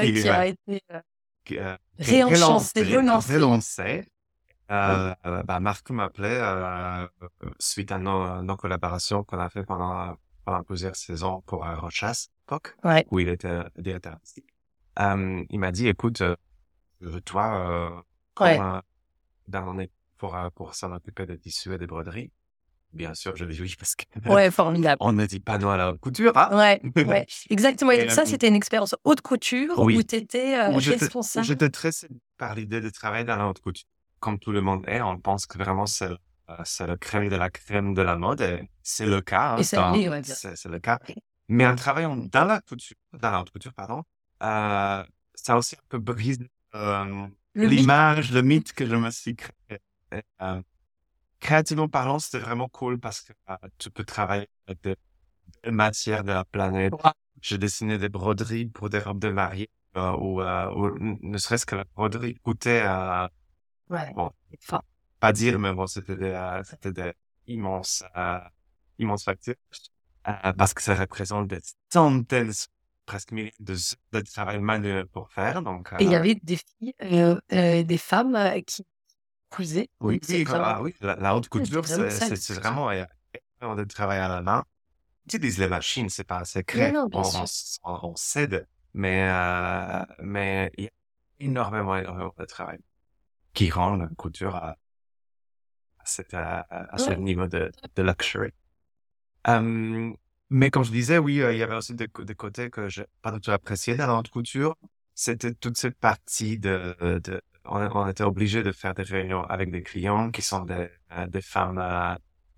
[0.01, 4.05] qui, qui a été réenchanté, relancé
[4.71, 7.07] euh, euh, bah, Marc m'appelait euh,
[7.59, 12.29] suite à nos, nos collaborations qu'on a fait pendant, pendant plusieurs saisons pour euh, Rochas,
[12.83, 13.05] ouais.
[13.11, 14.47] où il était directeur artistique.
[14.99, 16.35] Euh, il m'a dit, écoute, euh,
[17.25, 18.01] toi,
[18.39, 18.57] euh, ouais.
[19.47, 19.85] dans mon
[20.17, 22.31] pour, pour s'en occuper des tissus et des broderies.
[22.93, 24.97] Bien sûr, je vais oui parce que ouais, formidable.
[25.01, 26.31] on ne dit pas non à la haute couture.
[26.35, 27.91] Hein ouais, ouais, exactement.
[27.91, 31.45] Et, ça, c'était une expérience haute couture où tu étais responsable.
[31.45, 31.89] J'étais très
[32.37, 33.87] par l'idée de travailler dans la haute couture
[34.23, 36.05] comme tout le monde est, on pense que vraiment c'est
[36.49, 39.57] euh, c'est le crème de la crème de la mode et c'est le cas.
[39.57, 40.97] Hein, c'est le cas.
[41.49, 44.03] Mais en travaillant dans la couture, dans la haute couture, pardon,
[44.41, 45.03] euh,
[45.35, 49.79] ça aussi un peu brisé euh, l'image, le mythe que je me suis créé.
[50.41, 50.61] Euh,
[51.43, 54.95] créativement parlant, c'était vraiment cool parce que euh, tu peux travailler avec des,
[55.71, 56.93] matières de la planète.
[57.41, 60.41] J'ai dessiné des broderies pour des robes de mariée euh, ou,
[60.99, 63.29] ne serait-ce que la broderie coûtait à
[64.15, 64.31] Bon,
[65.19, 67.13] pas dire, mais bon, c'était des, euh, c'était des
[67.47, 68.39] immenses, euh,
[68.97, 69.55] immenses factures.
[70.27, 71.59] Euh, parce que ça représente des
[71.91, 72.51] centaines,
[73.05, 73.75] presque milliers de,
[74.13, 75.61] de travail manuel pour faire.
[75.61, 78.85] Donc, Et il y avait des filles, euh, euh, des femmes qui
[79.99, 84.63] Oui, oui, ah, oui, la, haute couture, c'est, vraiment énormément de travail à la main.
[85.29, 86.93] Tu utilises les machines, c'est pas un secret.
[86.95, 90.91] on, on, on, cède, mais, euh, mais il y a
[91.39, 92.79] énormément, énormément de travail
[93.53, 94.75] qui rend la couture à,
[95.99, 96.05] à,
[96.97, 98.49] ce niveau de, de luxury.
[99.47, 100.15] Um,
[100.49, 103.05] mais comme je disais, oui, euh, il y avait aussi des, des côtés que j'ai
[103.21, 104.75] pas du tout apprécié dans la haute couture.
[105.15, 109.71] C'était toute cette partie de, de on, on, était obligé de faire des réunions avec
[109.71, 112.15] des clients qui sont des, euh, des femmes euh,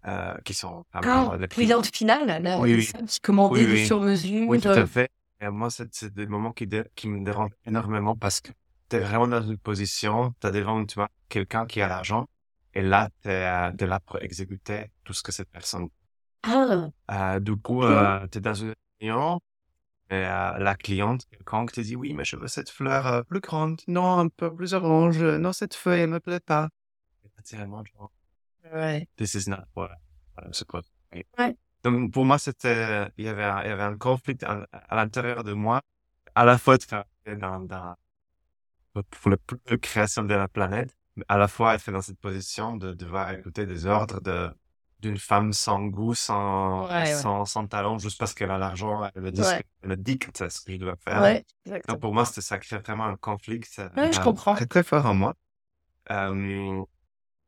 [0.07, 3.05] euh, qui sont ah, des clientes finales, là, oui, oui.
[3.07, 4.47] qui commandaient oui, sur mesure.
[4.47, 5.09] Oui, tout à fait.
[5.41, 8.51] Et moi, c'est des moments qui, qui me dérangent énormément parce que
[8.87, 12.27] t'es vraiment dans une position, t'as devant, tu vois, quelqu'un qui a l'argent,
[12.73, 15.87] et là, t'es, euh, es là pour exécuter tout ce que cette personne.
[16.43, 16.89] Ah.
[17.11, 19.39] Euh, du coup, euh, t'es dans une réunion,
[20.09, 23.39] et euh, la cliente, qui te dit, oui, mais je veux cette fleur euh, plus
[23.39, 26.69] grande, non, un peu plus orange, non, cette feuille, elle me plaît pas.
[27.43, 28.11] T'es vraiment genre,
[28.73, 29.07] ouais.
[29.17, 29.91] this is not what
[30.41, 30.89] I'm supposed
[31.37, 31.55] Ouais.
[31.83, 34.95] Donc, pour moi, c'était, il y avait, un, il y avait un conflit à, à
[34.95, 35.81] l'intérieur de moi,
[36.33, 37.05] à la fois de faire
[37.37, 37.95] dans, dans
[39.03, 42.93] pour la création de la planète, mais à la fois être dans cette position de
[42.93, 44.49] devoir écouter des ordres de
[45.05, 49.63] d'une femme sans goût, sans, sans, sans talent, juste parce qu'elle a l'argent, elle ouais.
[49.83, 51.41] elle me dit que c'est ce que je dois faire.
[51.87, 53.61] Donc pour moi, c'était ça crée vraiment un conflit.
[53.77, 54.55] Je comprends.
[54.55, 55.35] Très, très fort en moi.
[56.11, 56.83] Euh,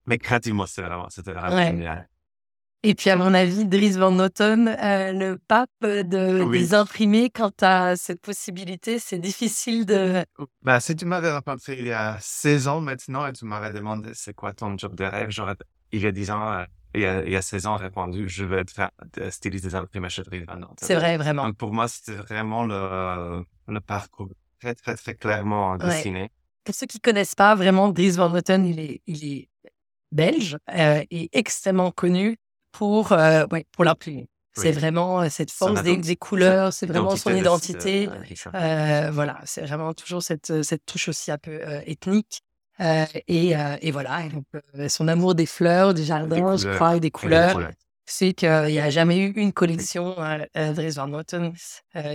[0.05, 2.07] mais créativement, c'était vraiment, c'était vraiment génial.
[2.83, 6.59] Et puis, à mon avis, Dries Van Noten, euh, le pape de, oui.
[6.59, 10.23] des imprimés, quand tu as cette possibilité, c'est difficile de...
[10.61, 14.11] Bah, si tu m'avais rencontré il y a 16 ans maintenant et tu m'avais demandé
[14.13, 15.55] c'est quoi ton job de rêve, j'aurais,
[15.91, 16.63] il y a 10 ans, euh,
[16.95, 18.91] il y a, il y a 16 ans répondu, je veux être
[19.29, 20.23] styliste des imprimés chez
[20.81, 21.45] C'est vrai, vraiment.
[21.47, 26.31] Donc pour moi, c'était vraiment le, le parcours très, très, très clairement dessiné.
[26.63, 29.49] Pour ceux qui connaissent pas vraiment, Dries Van Noten, il est, il est
[30.11, 32.37] belge euh, et extrêmement connu
[32.71, 34.29] pour, euh, ouais, pour l'imprimer.
[34.53, 38.09] C'est vraiment euh, cette force des, des, couleurs, c'est vraiment son identité.
[38.55, 42.41] Euh, voilà, c'est vraiment toujours cette, cette touche aussi un peu ethnique.
[42.79, 44.45] Euh, et, et, voilà, et donc,
[44.89, 47.71] son amour des fleurs, du jardin, je crois, et des couleurs.
[48.09, 51.53] C'est qu'il n'y a jamais eu une collection euh, Dries Van Noten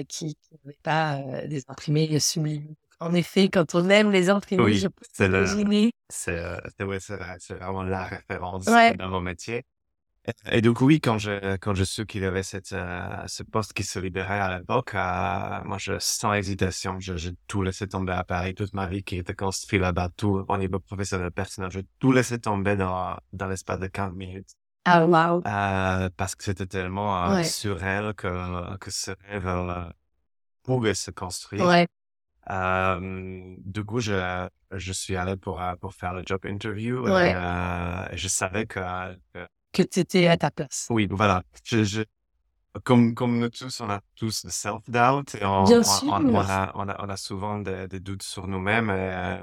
[0.09, 2.75] qui n'avait pas des imprimés sublimes.
[3.01, 5.29] En effet, quand on aime les imprimés, oui, je peux c'est
[7.40, 9.64] c'est vraiment la référence dans mon métier.
[10.50, 13.72] Et donc oui, quand je quand je su qu'il y avait cette euh, ce poste
[13.72, 18.22] qui se libérait à l'époque, euh, moi je sans hésitation, j'ai tout laissé tomber à
[18.22, 22.12] Paris, toute ma vie qui était construite là-bas, tout au niveau professionnel, personnel, j'ai tout
[22.12, 24.54] laissé tomber dans dans l'espace de 15 minutes.
[24.85, 25.42] Ah wow.
[25.46, 27.44] Euh, parce que c'était tellement euh, ouais.
[27.44, 29.85] surréel que que ce rêve euh,
[30.64, 31.66] pouvait se construire.
[31.66, 31.87] Ouais.
[33.64, 37.32] du coup, je je suis allé pour pour faire le job interview ouais.
[37.32, 38.80] et, je savais que,
[39.35, 40.87] que que tu étais à ta place.
[40.90, 41.42] Oui, voilà.
[41.64, 42.02] Je, je,
[42.85, 45.37] comme, comme nous tous, on a tous le self-doubt.
[45.42, 46.08] On, Bien on, sûr.
[46.08, 49.38] On, on, a, on, a, on a souvent des, des doutes sur nous-mêmes et euh,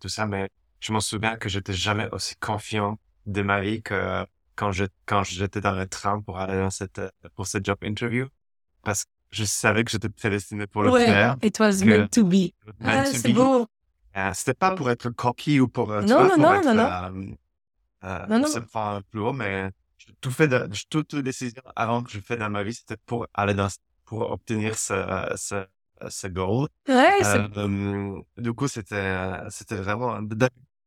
[0.00, 0.26] tout ça.
[0.26, 0.48] Mais
[0.80, 5.22] je m'en souviens que j'étais jamais aussi confiant de ma vie que quand je quand
[5.22, 7.00] j'étais dans le train pour aller dans cette
[7.34, 8.26] pour cette job interview
[8.82, 11.36] parce que je savais que j'étais prédestiné pour le ouais, faire.
[11.42, 12.52] It was meant to be.
[12.82, 13.66] Ah, c'est beau.
[14.16, 17.36] Uh, C'était pas pour être coquille ou pour, non, non, non, non, non.
[18.04, 18.46] Euh, euh, Non, non.
[18.46, 22.20] c'est pas plus haut, mais je- tout fait de, je- toute décision avant que je
[22.20, 23.68] fais dans ma vie, c'était pour aller dans,
[24.04, 24.94] pour obtenir ce,
[25.36, 25.66] ce,
[26.08, 26.68] ce goal.
[26.88, 29.16] Ouais, Euh, du coup, c'était,
[29.50, 30.20] c'était vraiment,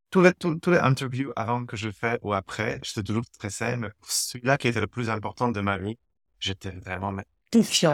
[0.10, 3.76] tous les, tous, tous les interviews avant que je fais ou après, j'étais toujours stressé,
[3.78, 5.98] mais pour celui-là qui était le plus important de ma vie,
[6.40, 7.94] j'étais vraiment mais, confiant.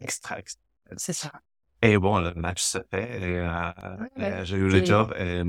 [0.00, 0.62] extra, extra.
[0.96, 1.30] C'est ça.
[1.82, 3.72] Et bon, le match se fait et, euh,
[4.16, 5.42] et j'ai eu le job et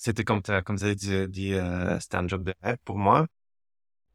[0.00, 3.26] c'était comme comme t'as dit, dit euh, c'était un job de rêve pour moi.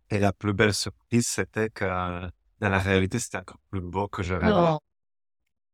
[0.09, 4.23] Et la plus belle surprise, c'était que dans la réalité, c'était encore plus beau que
[4.23, 4.51] je rêvais.
[4.53, 4.79] Non.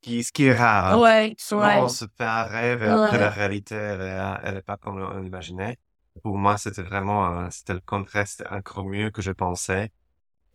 [0.01, 0.93] Qui, ce qui est rare.
[0.93, 1.01] hein.
[1.01, 1.81] Ouais, Souvent, ouais.
[1.83, 3.19] on se fait un rêve et après Ouais.
[3.19, 5.77] la réalité, elle est, elle est pas comme on imaginait.
[6.23, 9.91] Pour moi, c'était vraiment, c'était le contraire, c'était encore mieux que je pensais.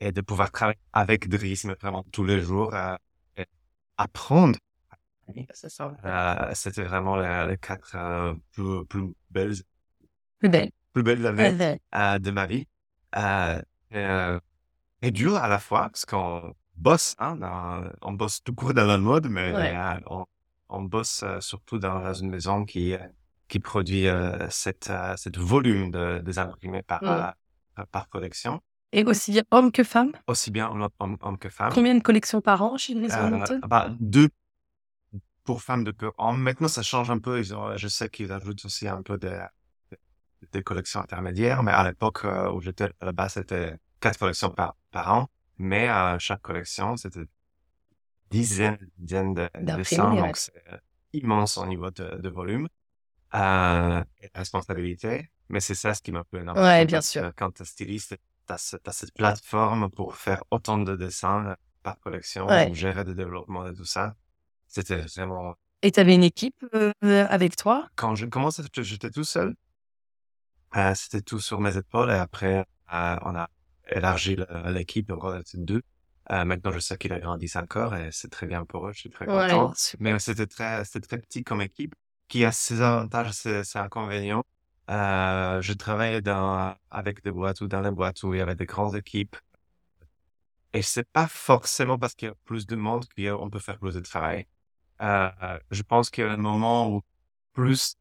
[0.00, 2.96] Et de pouvoir travailler avec Dries, mais vraiment tous les jours, euh,
[3.36, 3.46] et
[3.98, 4.58] apprendre
[5.52, 5.96] C'est ça.
[6.04, 9.54] euh, c'était vraiment les, les quatre euh, plus, plus belles,
[10.38, 10.70] Plus belle.
[10.92, 11.80] plus belles années Ouais.
[11.94, 12.66] euh, de ma vie.
[13.16, 13.60] Euh,
[15.02, 18.87] et, dur à la fois, parce qu'on bosse, hein, dans- on bosse tout court dans
[18.87, 19.76] la mode, mais Ouais.
[20.06, 20.24] on,
[20.68, 22.94] on bosse surtout dans une maison qui,
[23.48, 24.06] qui produit
[24.50, 27.02] cette, cette volume de, des imprimés par,
[27.76, 27.82] Mm.
[27.90, 28.60] par collection,
[28.92, 30.12] Et aussi bien homme que femme?
[30.26, 31.72] aussi bien homme, homme que femmes.
[31.72, 34.28] Combien de collections par an chez les Hamilton bah, deux
[35.44, 36.11] pour femmes de peu.
[36.18, 37.38] En, maintenant, ça change un peu.
[37.38, 39.44] Ils ont, je sais qu'ils ajoutent aussi un peu des,
[40.52, 45.12] des collections intermédiaires, mais à l'époque euh, où j'étais là-bas, c'était quatre collections par, par
[45.12, 45.30] an.
[45.59, 47.26] Mais euh, chaque collection, c'était
[48.30, 50.12] dizaines, dizaines de, dessins.
[50.14, 50.20] ouais.
[50.22, 50.52] Donc, c'est
[51.12, 52.68] immense au niveau de, de volume
[53.35, 55.30] euh, et de responsabilité.
[55.48, 56.66] Mais c'est ça ce qui m'a plu énormément.
[56.66, 57.33] Ouais, bien sûr.
[57.37, 61.98] Quand t'es styliste, t'as, ce- t'as cette plateforme pour faire autant de dessins euh, par
[62.00, 62.66] collection, Ouais.
[62.66, 64.16] pour gérer le développement et tout ça.
[64.74, 65.54] C'était vraiment...
[65.82, 67.87] Et tu avais une équipe euh, avec toi?
[67.94, 69.54] Quand je commençais, j'étais- tout seul?
[70.76, 73.48] Euh, c'était tout sur mes épaules et après, euh, on a
[73.88, 75.82] élargi l'équipe, donc on était deux.
[76.32, 78.98] Euh, maintenant, je sais qu'il a grandi encore et c'est très bien pour eux, je
[78.98, 79.72] suis très content.
[79.76, 80.12] super.
[80.12, 81.94] Mais c'était très, c'était très petit comme équipe,
[82.26, 84.42] qui a ses avantages, ses, ses inconvénients.
[84.90, 88.56] Euh, je travaillais dans, avec des boîtes ou dans les boîtes où il y avait
[88.56, 89.37] des grandes équipes.
[90.74, 93.94] Et c'est pas forcément parce qu'il y a plus de monde qu'on peut faire plus
[93.94, 94.46] de travail.
[95.00, 97.02] Euh, je pense qu'il y a un moment où
[97.52, 97.96] plus,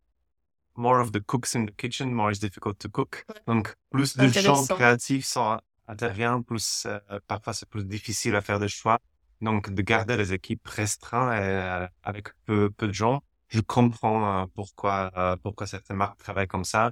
[0.75, 3.25] more of the cooks in the kitchen, more is difficult to cook.
[3.47, 8.59] Donc, plus de gens créatifs sont, interviennent, plus, euh, parfois c'est plus difficile à faire
[8.59, 8.99] des choix.
[9.41, 14.47] Donc, de garder les équipes restreintes et, euh, avec peu, peu de gens, je comprends
[14.55, 16.91] pourquoi, pourquoi certaines marques travaillent comme ça,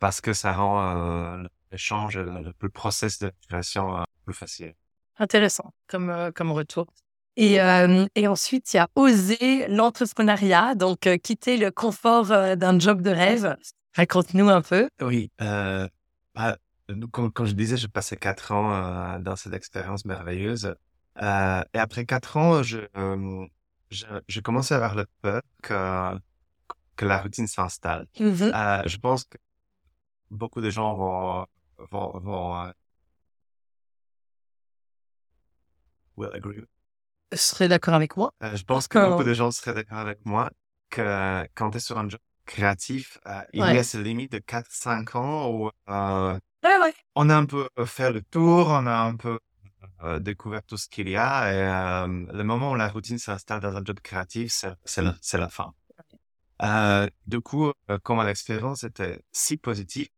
[0.00, 4.74] parce que ça rend l'échange, le, le, process de création plus facile.
[5.18, 6.92] Intéressant comme, comme retour.
[7.36, 12.54] Et, euh, et ensuite, il y a osé l'entrepreneuriat, donc euh, quitter le confort euh,
[12.54, 13.56] d'un job de rêve.
[13.96, 14.88] Raconte-nous un peu.
[15.00, 15.88] Oui, euh,
[16.34, 16.56] bah,
[17.10, 20.74] comme, comme je disais, j'ai passé quatre ans euh, dans cette expérience merveilleuse.
[21.22, 23.46] Euh, et après quatre ans, je, euh,
[23.90, 26.18] je, je commençais à avoir le peur que,
[26.96, 28.06] que la routine s'installe.
[28.20, 29.38] Euh, je pense que
[30.30, 31.46] beaucoup de gens vont,
[31.90, 32.72] vont, vont
[36.16, 36.64] will agree.
[37.32, 38.32] Je serais d'accord avec moi.
[38.42, 40.50] Euh, je pense que beaucoup de gens seraient d'accord avec moi
[40.90, 44.38] que quand tu es sur un job créatif, euh, il y a ces limites de
[44.38, 46.94] 4-5 ans où euh, Ouais, ouais.
[47.14, 49.38] on a un peu fait le tour, on a un peu
[50.02, 53.60] euh, découvert tout ce qu'il y a et euh, le moment où la routine s'installe
[53.60, 55.74] dans un job créatif, c'est la, la fin.
[56.62, 60.08] Euh, du coup, euh, comme l'expérience était si positive,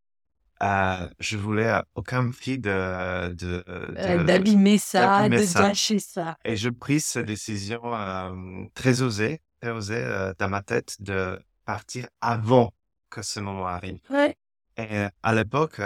[0.63, 5.63] euh, je voulais à aucun prix de, de, Euh, de- D'abîmer ça, de ça.
[5.69, 6.37] gâcher ça.
[6.45, 11.39] et je pris cette décision euh, très osée, très osée euh, dans ma tête de
[11.65, 12.73] partir avant
[13.11, 13.99] que ce moment arrive.
[14.11, 14.37] Ouais.
[14.79, 15.81] Et à l'époque,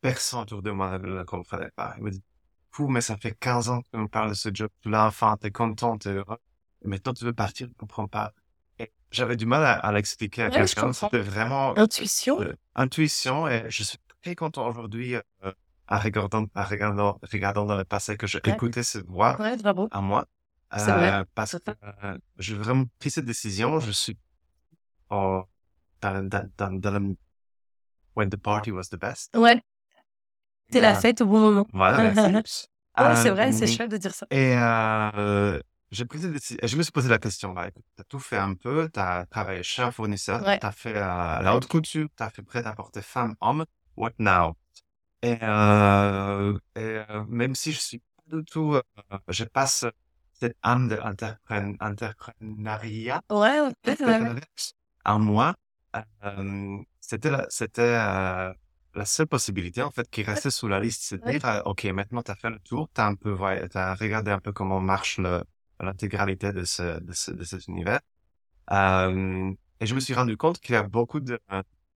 [0.00, 1.94] personne autour de moi ne le comprenait pas.
[1.98, 2.22] Il me dit,
[2.70, 4.70] fou, mais ça fait 15 ans que tu me parles de ce job.
[4.82, 6.38] Tu l'as enfin, t'es content, t'es heureux.
[6.84, 8.32] Et maintenant, tu veux partir, je comprends pas.
[8.78, 10.92] Et j'avais du mal à, à l'expliquer à Ouais, quelqu'un.
[10.92, 12.40] C'était vraiment Intuition.
[12.40, 13.98] euh, intuition et je suis
[14.36, 15.52] content aujourd'hui euh,
[15.86, 18.52] à regardant, à regardant, regardant dans le passé que j'ai Ouais.
[18.52, 19.56] écouté cette voix Ouais,
[19.90, 20.26] à moi.
[20.76, 21.12] C'est vrai.
[21.12, 21.70] Euh, parce que
[22.04, 23.80] euh, j'ai vraiment pris cette décision.
[23.80, 24.18] Je suis
[25.08, 25.44] en,
[26.02, 27.16] dans, dans, dans, dans le,
[28.14, 29.34] when the party was the best.
[29.36, 29.62] Ouais.
[30.70, 31.66] C'est la fête au bon moment.
[31.72, 32.12] Voilà.
[32.98, 34.26] Ouais, c'est vrai, c'est chouette de dire ça.
[34.32, 34.56] Et
[35.90, 37.54] j'ai pris Je me suis posé la question.
[37.62, 38.88] Écoute, t'as tout fait un peu.
[38.92, 40.44] T'as travaillé chez un fournisseur.
[40.44, 40.58] Ouais.
[40.58, 42.08] T'as fait euh, la haute couture.
[42.16, 43.64] T'as fait prêt-à-porter femme, homme.
[43.98, 44.56] What now?
[45.22, 46.80] Et, euh, et
[47.10, 48.82] euh, même si je suis pas du tout, euh,
[49.28, 49.86] je passe
[50.34, 53.72] cette âme de entrepren- entrepreneuriat Ouais, ouais,
[54.06, 54.40] ouais,
[55.04, 55.54] en moi,
[56.24, 58.52] euh, c'était la, c'était euh,
[58.94, 61.38] la seule possibilité en fait qui restait sous la liste, c'est de Ouais.
[61.38, 64.52] dire ok maintenant t'as fait le tour, t'as un peu ouais, t'as regardé un peu
[64.52, 65.44] comment marche le
[65.80, 68.00] l'intégralité de ce de ce de cet univers,
[68.72, 71.40] euh, et je me suis rendu compte qu'il y a beaucoup de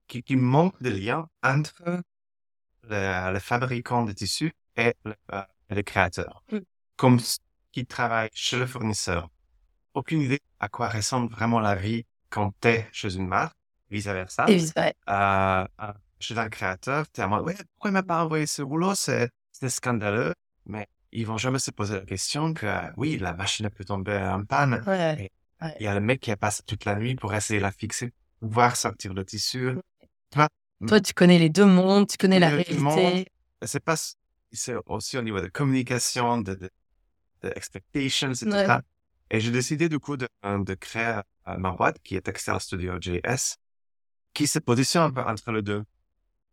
[0.03, 1.83] euh, qui, qui manque de lien entre
[2.89, 6.57] le, le fabricant de tissus et le, euh, le créateur, Mm.
[6.95, 7.19] comme
[7.71, 9.29] qui travaillent chez le fournisseur.
[9.93, 13.55] Aucune idée à quoi ressemble vraiment la vie quand t'es chez une marque,
[13.89, 14.45] vice versa.
[14.47, 14.93] Et vice- ouais.
[15.09, 18.61] Euh, euh, chez un créateur, t'es à moi, ouais, pourquoi il m'a pas envoyé ce
[18.61, 18.95] rouleau?
[18.95, 19.29] C'est,
[19.67, 20.33] scandaleux.
[20.65, 24.17] Mais ils vont jamais se poser la question que, euh, oui, la machine peut tomber
[24.17, 24.83] en panne.
[24.87, 25.31] Ouais.
[25.79, 27.71] Il y a le mec qui a passé toute la nuit pour essayer de la
[27.71, 29.75] fixer, pouvoir sortir le tissu.
[30.87, 33.25] Toi, tu connais les deux mondes, tu connais la réalité.
[33.63, 33.95] C'est pas,
[34.51, 36.69] c'est aussi au niveau de communication, de, de,
[37.43, 38.49] de expectations, etc.
[38.51, 38.77] Ouais.
[39.31, 42.59] Et j'ai décidé du coup de, euh, de créer euh, ma boîte qui est Textile
[42.59, 43.55] Studio JS,
[44.33, 45.83] qui se positionne un peu entre les deux.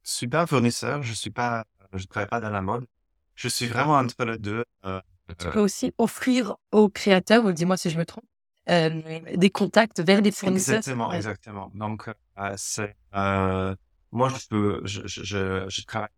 [0.04, 2.86] Je suis pas un fournisseur, je suis pas, je travaille pas dans la mode.
[3.34, 4.64] Je suis vraiment entre les deux.
[4.84, 5.00] Euh,
[5.38, 8.24] Tu peux aussi offrir aux créateurs, ou dis-moi si je me trompe,
[8.68, 10.76] euh, des contacts vers des fournisseurs.
[10.76, 11.16] Exactement, Ouais.
[11.16, 11.70] exactement.
[11.74, 12.08] Donc,
[12.57, 13.74] c'est, euh,
[14.12, 16.09] moi, je peux, je, je, je, travaille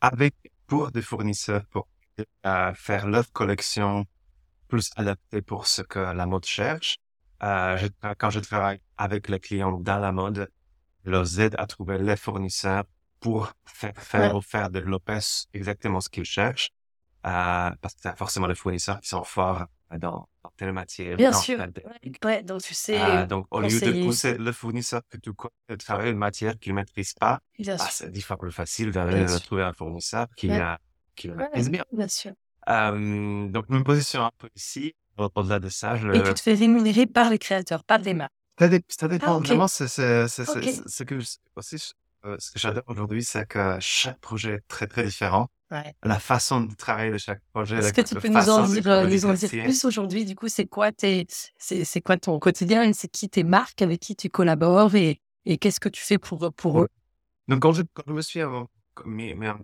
[0.00, 0.34] avec,
[0.66, 1.88] pour des fournisseurs pour
[2.46, 4.06] euh, faire leur collection
[4.68, 6.98] plus adaptée pour ce que la mode cherche.
[7.42, 7.88] Euh, je
[8.18, 10.50] quand je travaille avec les clients dans la mode,
[11.04, 12.84] je leur aide à trouver les fournisseurs
[13.20, 14.36] pour faire, faire Ouais.
[14.36, 15.18] ou faire développer
[15.54, 16.70] exactement ce qu'ils cherchent.
[17.26, 19.66] Euh, parce que c'est forcément les fournisseurs qui sont forts
[19.98, 21.16] dans, dans telle matière.
[21.16, 21.58] Bien dans sûr.
[21.58, 21.72] telle
[22.24, 25.50] Ouais, donc tu sais, Euh, donc, au lieu de pousser le fournisseur que tu connais
[25.70, 27.78] de travailler une matière qu'il ne maîtrise pas, ah, sûr.
[27.90, 30.60] c'est dix fois plus facile d'aller trouver un fournisseur qui, Ouais.
[30.60, 30.78] a,
[31.16, 31.84] qui le Ouais, maîtrise bien.
[31.92, 32.32] bien sûr.
[32.68, 34.94] Euh, donc, je me positionne un peu ici.
[35.18, 38.14] Au- Au-delà de ça, je, Et tu te fais rémunérer par les créateurs, par des
[38.14, 38.32] marques.
[38.58, 39.46] ça, ça dépend Ah, ok.
[39.46, 39.66] vraiment.
[39.68, 41.14] C'est, ce que
[41.56, 41.92] aussi,
[42.24, 45.48] euh, ce que j'adore aujourd'hui, c'est que chaque projet est très, très différent.
[45.70, 45.94] Ouais.
[46.04, 47.78] La façon de travailler de chaque projet.
[47.78, 50.24] Est-ce que tu peux nous en façon de dire, euh, nous en dire plus aujourd'hui?
[50.24, 51.26] Du coup, c'est quoi tes,
[51.58, 52.92] c'est, c'est quoi ton quotidien?
[52.92, 56.52] C'est qui tes marques avec qui tu collabores et, et qu'est-ce que tu fais pour,
[56.54, 56.88] pour eux?
[57.48, 58.68] Donc, quand je, quand je me suis en-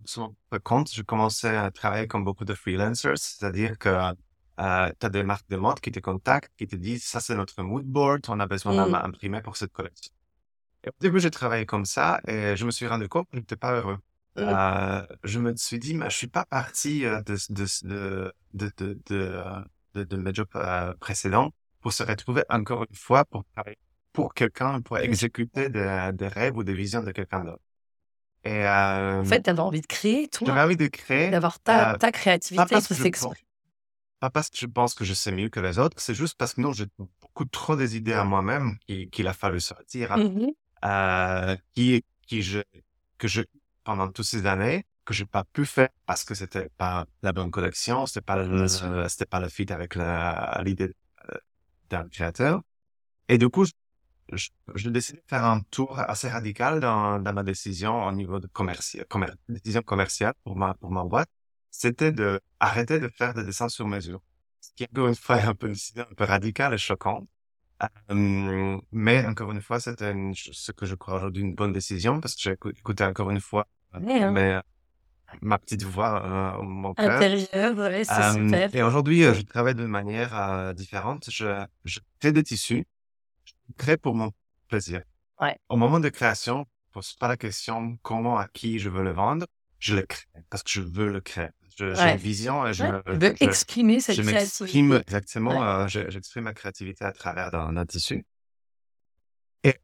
[0.05, 5.07] sur mon compte, je commençais à travailler comme beaucoup de freelancers, c'est-à-dire que euh, tu
[5.07, 7.85] as des marques de mode qui te contactent, qui te disent, ça c'est notre mood
[7.85, 8.91] board, on a besoin Mm.
[8.93, 10.13] d'un imprimé pour cette collection.
[10.85, 13.41] Et au début, j'ai travaillé comme ça et je me suis rendu compte que je
[13.41, 13.99] n'étais pas heureux.
[14.37, 14.41] Mm.
[14.43, 18.99] Euh, je me suis dit, mais je suis pas parti de, de, de, de, de,
[19.07, 19.45] de,
[19.95, 23.45] de, de mes jobs euh, précédents pour se retrouver encore une fois pour
[24.13, 27.63] pour quelqu'un, pour exécuter des, des rêves ou des visions de quelqu'un d'autre.
[28.45, 31.93] Et euh, En fait, t'avais envie de créer, j'avais toi, envie de créer, d'avoir ta,
[31.93, 33.35] euh, ta pas créativité qui s'exprime.
[34.21, 36.55] pas parce que je pense que je sais mieux que les autres, c'est juste parce
[36.55, 36.87] que non, j'ai
[37.21, 40.53] beaucoup trop des idées à moi-même qui- qu'il a fallu sortir, Mhm.
[40.85, 42.61] euh, qui, qui je,
[43.19, 43.43] que je,
[43.85, 47.51] pendant toutes ces années, que j'ai pas pu faire parce que c'était pas la bonne
[47.51, 48.67] collection, c'était pas le,
[49.09, 50.95] c'était pas le fit avec la- l'idée
[51.31, 51.39] euh,
[51.91, 52.63] d'un créateur.
[53.29, 53.65] Et du coup,
[54.33, 58.41] je, je décide de faire un tour assez radical dans, dans ma décision au niveau
[58.41, 61.29] de commercial, commer- décision commerciale pour ma, pour ma boîte.
[61.71, 64.23] C'était de arrêter de faire des dessins sur mesure.
[64.61, 67.29] Ce qui, encore une fois, est un peu une décision un peu radicale et choquante.
[68.11, 72.21] Euh, mais encore une fois, c'était une- ce que je crois aujourd'hui une bonne décision
[72.21, 74.31] parce que j'ai écou- écouté encore une fois euh, Ouais, hein.
[74.31, 74.61] mais,
[75.41, 76.23] ma petite voix,
[76.59, 77.11] euh, mon cœur.
[77.17, 78.75] Intérieur, ouais, c'est Euh, super.
[78.75, 81.29] et aujourd'hui, euh, je travaille de manière euh, différente.
[81.31, 82.85] Je, je crée des tissus.
[83.45, 84.31] Je crée pour mon
[84.69, 85.03] plaisir.
[85.41, 85.59] Ouais.
[85.69, 89.13] Au moment de création, je pose pas la question comment, à qui je veux le
[89.13, 89.47] vendre.
[89.79, 91.49] Je le crée parce que je veux le créer.
[91.79, 92.13] Je- J'ai Ouais.
[92.13, 94.97] une vision et je, Ouais, veux je- exprimer cette je créativité.
[94.97, 95.67] exactement, Ouais.
[95.85, 98.25] euh, je- j'exprime ma créativité à travers d'un d'un tissu.
[99.65, 99.77] Et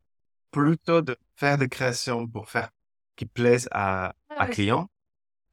[0.51, 2.71] plutôt de faire des créations pour faire
[3.17, 4.89] qui plaisent à, Ah à client,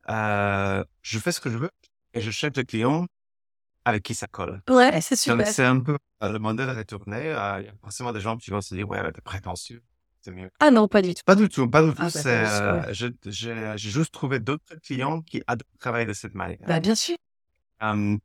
[0.09, 1.71] euh, je fais ce que je veux
[2.13, 3.07] et je cherche des clients
[3.85, 4.61] avec qui ça colle.
[4.69, 5.47] Ouais, c'est super.
[5.47, 7.17] c'est un peu euh, le modèle retourné.
[7.31, 9.81] euh, Il y a forcément des gens qui vont se dire, ouais, t'es prétentieux,
[10.31, 10.49] mieux.
[10.59, 11.21] Ah non, pas du tout.
[11.25, 12.01] Pas du tout, pas du tout.
[12.01, 16.57] Ah, bah, euh, j'ai juste trouvé d'autres clients qui adorent travailler de cette manière.
[16.67, 17.15] Bah, bien sûr.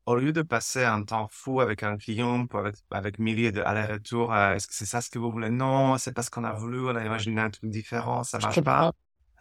[0.07, 3.61] Au lieu de passer un temps fou avec un client, pour avec, avec milliers de
[3.61, 5.51] allers-retours, euh, est-ce que c'est ça ce que vous voulez?
[5.51, 8.61] Non, c'est pas ce qu'on a voulu, on a imaginé un truc différent, ça marche
[8.62, 8.92] pas.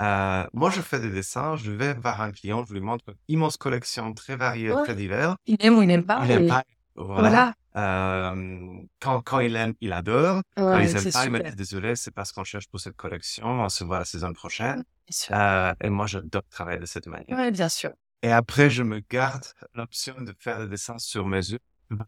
[0.01, 3.16] Euh, moi, je fais des dessins, je vais voir un client, je lui montre une
[3.36, 4.84] immense collection très variée, Ouais.
[4.84, 5.36] très diverses.
[5.45, 6.22] Il aime ou il n'aime pas.
[6.24, 6.64] Il aime et- pas,
[7.06, 7.30] voilà.
[7.30, 7.54] Voilà.
[7.76, 10.41] Euh, quand, quand il aime, il adore.
[10.56, 12.95] Quand Ouais, il aime pas, il me dit désolé, c'est parce qu'on cherche pour cette
[12.95, 14.84] collection, on se voit la saison prochaine.
[15.32, 17.38] Euh, et moi, j'adore travailler de cette manière.
[17.38, 17.91] Ouais, bien sûr.
[18.22, 21.60] Et après, je me garde l'option de faire des dessins sur mesure,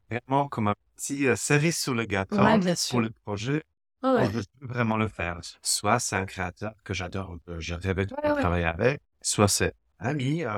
[0.10, 3.64] vraiment comme un petit euh, cerise sur le gâteau Ouais, bien pour le projet
[4.04, 5.40] Ouais, je peux vraiment le faire.
[5.62, 10.10] Soit c'est un créateur que j'adore, que j'ai rêvé de travailler avec, soit c'est un
[10.10, 10.50] ami euh,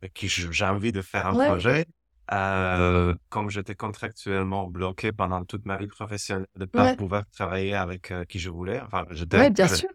[0.00, 1.84] avec qui j'ai envie de faire un projet.
[2.30, 6.96] Euh, comme j'étais contractuellement bloqué pendant toute ma vie professionnelle de pas Ouais.
[6.96, 9.52] pouvoir travailler avec euh, qui je voulais, enfin, Ouais,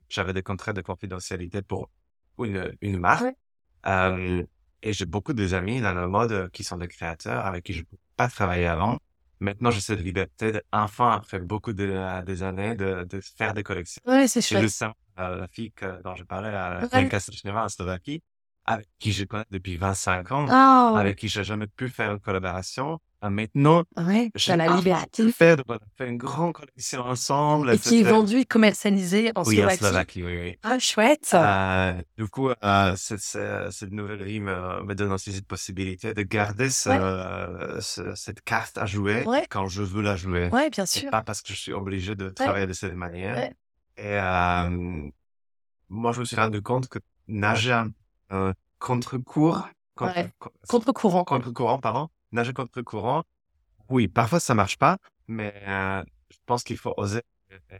[0.09, 1.89] j'avais des contrats de confidentialité pour
[2.39, 3.23] une, une marque.
[3.23, 3.35] Ouais.
[3.87, 4.43] Euh,
[4.83, 7.73] et j'ai beaucoup des amis dans le mode euh, qui sont des créateurs avec qui
[7.73, 8.99] je ne peux pas travailler avant.
[9.39, 13.53] Maintenant, j'ai cette liberté de, enfin, après beaucoup de, euh, des années, de, de faire
[13.53, 14.01] des collections.
[14.05, 14.61] Ouais, c'est Et chouette.
[14.63, 16.87] récemment, euh, la fille que, dont je parlais, la.
[16.91, 18.21] Renka Srechneva en Slovaquie,
[18.67, 22.19] avec qui je connais depuis 25 ans, Ah, avec qui j'ai jamais pu faire une
[22.19, 22.99] collaboration.
[23.23, 25.23] Euh, maintenant, ouais, j'ai la liberté.
[25.23, 25.29] de-
[25.73, 27.71] a fait une grande collection ensemble.
[27.73, 29.77] Et qui est vendu et commercialisé en Oui, en Slovaquie.
[29.79, 30.59] Slovaquie, oui, oui.
[30.61, 31.31] Ah, chouette.
[31.33, 36.13] Euh, du coup, euh, cette, cette, cette nouvelle vie me, me donne aussi cette possibilité
[36.13, 36.97] de garder ce, Ouais.
[36.99, 39.47] euh, ce- cette carte à jouer Ouais.
[39.49, 40.49] quand je veux la jouer.
[40.49, 41.09] Ouais, bien Et sûr.
[41.09, 43.35] pas parce que je suis obligé de travailler de cette manière.
[43.35, 43.53] Ouais.
[43.97, 45.09] Et euh,
[45.89, 47.89] moi, je me suis rendu compte que nager un
[48.31, 50.29] euh, contre-cours, contre, Ouais.
[50.67, 51.23] Contre-courant.
[51.23, 53.23] contre-courant, pardon, nager contre-courant,
[53.89, 54.97] oui, parfois ça marche pas,
[55.27, 57.21] mais euh, je pense qu'il faut oser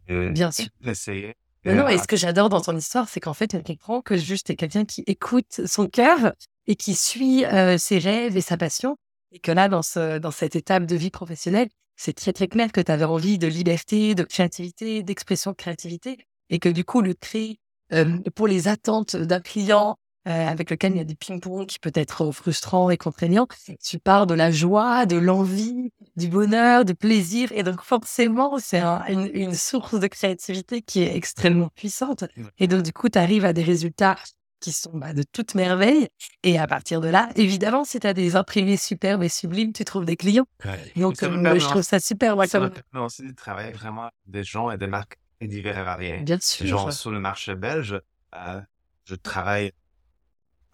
[0.09, 0.67] euh, Bien sûr.
[0.81, 1.35] l'essayer.
[1.65, 4.15] Mais non, Et, ce que j'adore dans ton histoire, c'est qu'en fait, elle comprend que
[4.15, 6.31] juste quelqu'un qui écoute son cœur
[6.65, 8.95] et qui suit euh, ses rêves et sa passion.
[9.33, 11.67] Et que là, dans, ce, dans cette étape de vie professionnelle,
[11.97, 16.17] c'est très très clair que tu avais envie de liberté, de créativité, d'expression de créativité.
[16.49, 17.59] Et que du coup, le créer
[17.91, 19.93] euh, pour les attentes d'un client euh,
[20.29, 23.47] avec lequel il y a des ping-pong qui peut être frustrant et contraignant,
[23.83, 27.51] tu pars de la joie, de l'envie, du bonheur, du plaisir.
[27.53, 32.25] Et donc forcément, c'est un- une, une source de créativité qui est extrêmement puissante.
[32.59, 34.17] Et donc du coup, tu arrives à des résultats
[34.59, 36.07] qui sont bah, de toute merveille.
[36.43, 39.85] Et à partir de là, évidemment, si tu as des imprimés superbes et sublimes, tu
[39.85, 40.47] trouves des clients.
[40.65, 40.91] Ouais.
[40.95, 42.35] Donc euh, je trouve ça super.
[42.35, 45.77] Moi, Ça me permet aussi de travailler vraiment avec des gens et des marques divers
[45.77, 46.17] et variés.
[46.21, 46.65] Bien sûr.
[46.65, 48.01] Genre, sur le marché belge,
[48.35, 48.59] euh,
[49.05, 49.71] je travaille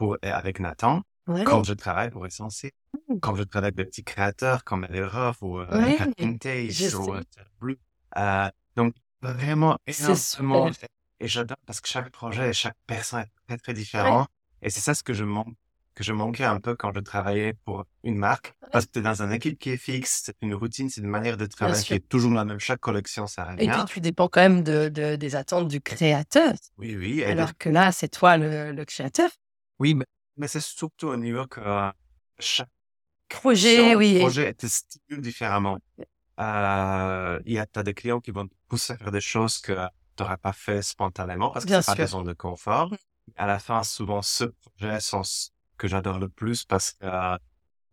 [0.04, 1.46] pour, avec Nathan, Ouais.
[1.46, 2.72] comme je travaille pour Essentiel,
[3.22, 5.98] comme je travaille avec des petits créateurs comme Elroff ou euh, Ouais,
[6.38, 7.22] Tace ou euh,
[7.62, 7.80] Blue.
[8.18, 10.70] Euh, donc, vraiment, C'est énormément.
[11.22, 14.28] Et j'adore parce que chaque projet et chaque personne est très, très différent.
[14.62, 15.54] Et c'est ça ce que je manque,
[15.96, 18.54] que je manquais un peu quand je travaillais pour une marque.
[18.74, 21.38] Parce que t'es dans une équipe qui est fixe, c'est une routine, c'est une manière
[21.38, 22.60] de travailler qui est toujours la même.
[22.60, 23.84] Chaque collection, ça Et revient.
[23.86, 26.52] puis tu dépends quand même de, de- des attentes du créateur.
[26.78, 27.22] Oui, oui.
[27.22, 29.30] et de- Alors que là, c'est toi le, le créateur.
[29.84, 30.06] Oui, mais,
[30.38, 31.92] mais c'est surtout au niveau que euh,
[32.40, 32.70] chaque
[33.28, 34.18] Projet, oui.
[34.18, 35.78] projet te stimule différemment.
[36.40, 39.74] Euh, il y a, des clients qui vont te pousser à faire des choses que
[40.16, 42.92] tu n'aurais pas fait spontanément parce que c'est pas des zones de confort.
[43.36, 47.38] À la fin, souvent, ce projet sont ce que j'adore le plus parce que euh,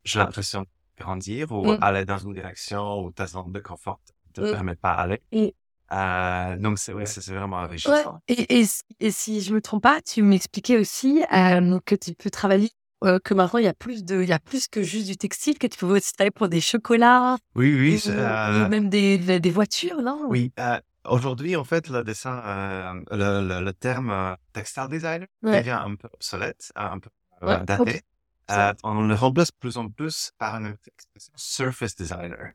[0.05, 1.79] j'ai l'impression de grandir ou Mm.
[1.81, 3.99] aller dans une direction où ta zone de confort
[4.33, 4.51] te Mm.
[4.53, 5.21] permet pas d'aller.
[5.33, 5.49] Mm.
[5.93, 7.65] Euh, donc, c'est ouais, c'est vraiment Ouais.
[7.65, 8.21] enrichissant.
[8.29, 12.15] Et, et, si- et si je me trompe pas, tu m'expliquais aussi euh, que tu
[12.15, 12.71] peux travailler,
[13.05, 15.17] euh, que maintenant il y a plus de, il y a plus que juste du
[15.17, 19.41] textile, que tu peux aussi travailler pour des chocolats, Oui, oui, euh, même des, des,
[19.41, 20.27] des voitures, non?
[20.29, 25.27] Oui, euh, aujourd'hui, en fait, le dessin, euh, le, le, le terme euh, textile designer
[25.43, 25.59] Ouais.
[25.61, 27.11] devient un peu obsolète, un peu
[27.43, 28.03] euh, Ouais, daté.
[28.53, 32.53] Euh, on le remplace de plus en plus par une expression surface designer.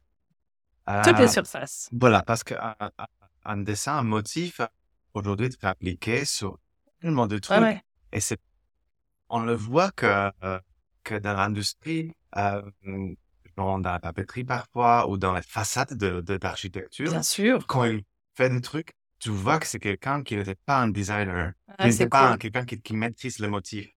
[1.04, 1.90] Toutes les Euh, surfaces.
[1.92, 2.92] voilà, parce qu'un un,
[3.46, 4.62] un dessin, un motif,
[5.14, 6.58] aujourd'hui, tu peux appliquer sur
[7.02, 7.62] tellement de trucs.
[7.62, 7.82] ouais.
[8.12, 8.40] Et c'est,
[9.30, 10.60] on le voit que, euh,
[11.04, 12.62] que dans l'industrie, euh,
[13.58, 17.66] dans la papeterie parfois, ou dans les façades de, de l'architecture, Bien sûr.
[17.68, 18.04] quand il
[18.36, 21.86] fait des trucs, tu vois que c'est quelqu'un qui n'était pas un designer, qui Ah,
[21.88, 23.88] n'était c'est pas un- quelqu'un qui, qui maîtrise le motif.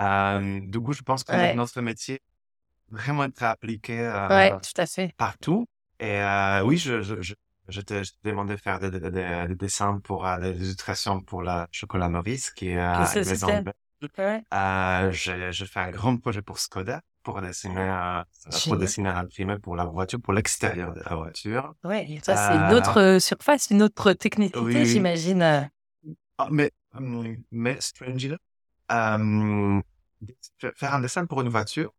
[0.00, 1.54] Euh, du coup, je pense que Ouais.
[1.54, 2.20] notre métier
[2.90, 5.14] vraiment être appliqué euh, Ouais, tout à fait.
[5.16, 5.66] partout.
[5.98, 7.34] Et euh, oui, je, je, je,
[7.70, 10.50] je te, je te demandais de faire des, des, des- des dessins pour euh, des
[10.56, 13.62] illustrations pour la chocolat Maurice, qui est maison super.
[13.62, 13.74] belge.
[14.18, 14.42] Ouais.
[14.52, 18.22] Euh, j'ai, j'ai fait un grand projet pour Skoda, pour dessiner, euh,
[18.66, 21.74] pour dessiner un imprimé pour la voiture, pour l'extérieur de la voiture.
[21.92, 24.86] Et ça, c'est une Euh, autre euh, surface, une autre technicité, oui, oui.
[24.86, 25.70] j'imagine.
[26.38, 28.34] Ah, mais, hum, mais strangely,
[28.92, 29.80] euh,
[30.76, 31.92] faire un dessin pour une voiture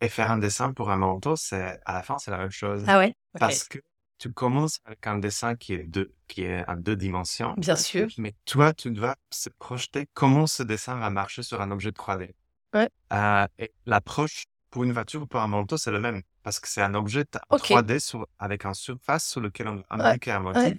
[0.00, 2.84] et faire un dessin pour un manteau, c'est, à la fin, c'est la même chose.
[2.86, 3.14] Ah ouais?
[3.38, 3.78] Parce que
[4.18, 7.54] tu commences avec un dessin qui est deux, qui est en deux dimensions.
[7.58, 8.08] Bien sûr.
[8.18, 12.30] Mais toi, tu dois se projeter comment ce dessin va marcher sur un objet 3D.
[12.74, 12.88] Ouais.
[13.12, 16.22] Euh, et l'approche pour une voiture ou pour un manteau, c'est le même.
[16.42, 17.60] Parce que c'est un objet t- Ok.
[17.70, 20.62] 3D sur, avec une surface sur lequel on va appliquer un motif.
[20.62, 20.76] Ouais.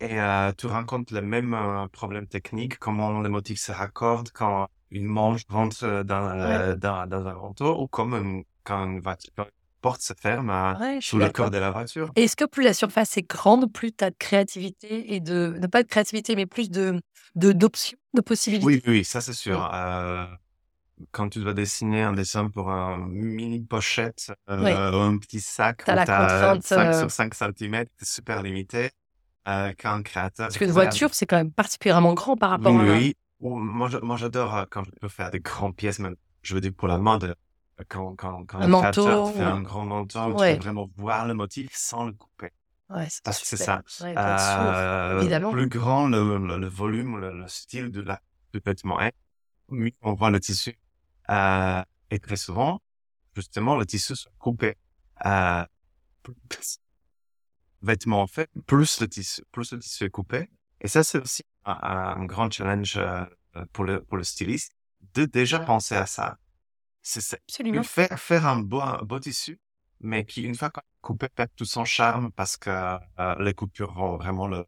[0.00, 4.68] Et euh, tu rencontres les mêmes euh, problèmes techniques, comment les motifs se raccordent quand
[4.90, 9.32] une manche rentre dans, dans, dans un manteau ou comme une- quand une voiture,
[9.84, 12.10] porte se ferme euh, Ouais, sous le corps de la voiture.
[12.16, 15.68] Est-ce que plus la surface est grande, plus tu as de créativité et de, non
[15.68, 17.02] pas de créativité, mais plus de,
[17.34, 18.64] d'options, de possibilités?
[18.64, 19.70] Oui, oui, ça c'est sûr.
[19.74, 20.24] Euh,
[21.10, 26.06] quand tu dois dessiner un dessin pour un mini pochette euh, un petit sac la
[26.06, 28.88] t'as contrainte, 5 euh, sur 5 cm, c'est super limité.
[29.46, 32.88] Euh, quand un créateur Parce qu'une voiture, c'est quand même particulièrement grand par rapport Oui,
[32.88, 33.14] à oui.
[33.40, 36.88] Ou Moi, j'adore quand je peux faire des grandes pièces, même, je veux dire, pour
[36.88, 37.34] la mode,
[37.88, 40.56] quand, quand, quand Un manteau, fait un grand manteau, tu Ouais.
[40.56, 42.50] peux vraiment voir le motif sans le couper.
[42.90, 43.82] Ouais, c'est Parce que c'est ça.
[44.00, 45.50] Ouais, Euh, évidemment.
[45.50, 48.20] plus grand le, le, le volume, le, le style de la,
[48.52, 49.14] du vêtement est,
[49.70, 50.78] mieux on voit le tissu.
[51.30, 52.80] Euh, et très souvent,
[53.34, 54.76] justement, le tissu se coupé.
[55.26, 55.64] Euh,
[56.48, 56.78] plus
[57.82, 60.48] vêtement fait, plus le tissu, plus le tissu est coupé.
[60.80, 63.24] Et ça, c'est aussi un, un grand challenge euh,
[63.72, 64.74] pour le, pour le styliste
[65.14, 66.38] de déjà penser à ça.
[67.06, 67.36] C'est ça.
[67.48, 67.82] Absolument.
[67.82, 69.60] Faire, faire un beau, un beau tissu,
[70.00, 73.92] mais qui, une fois qu'on coupé, perd tout son charme parce que euh, les coupures
[73.92, 74.64] vont vraiment le,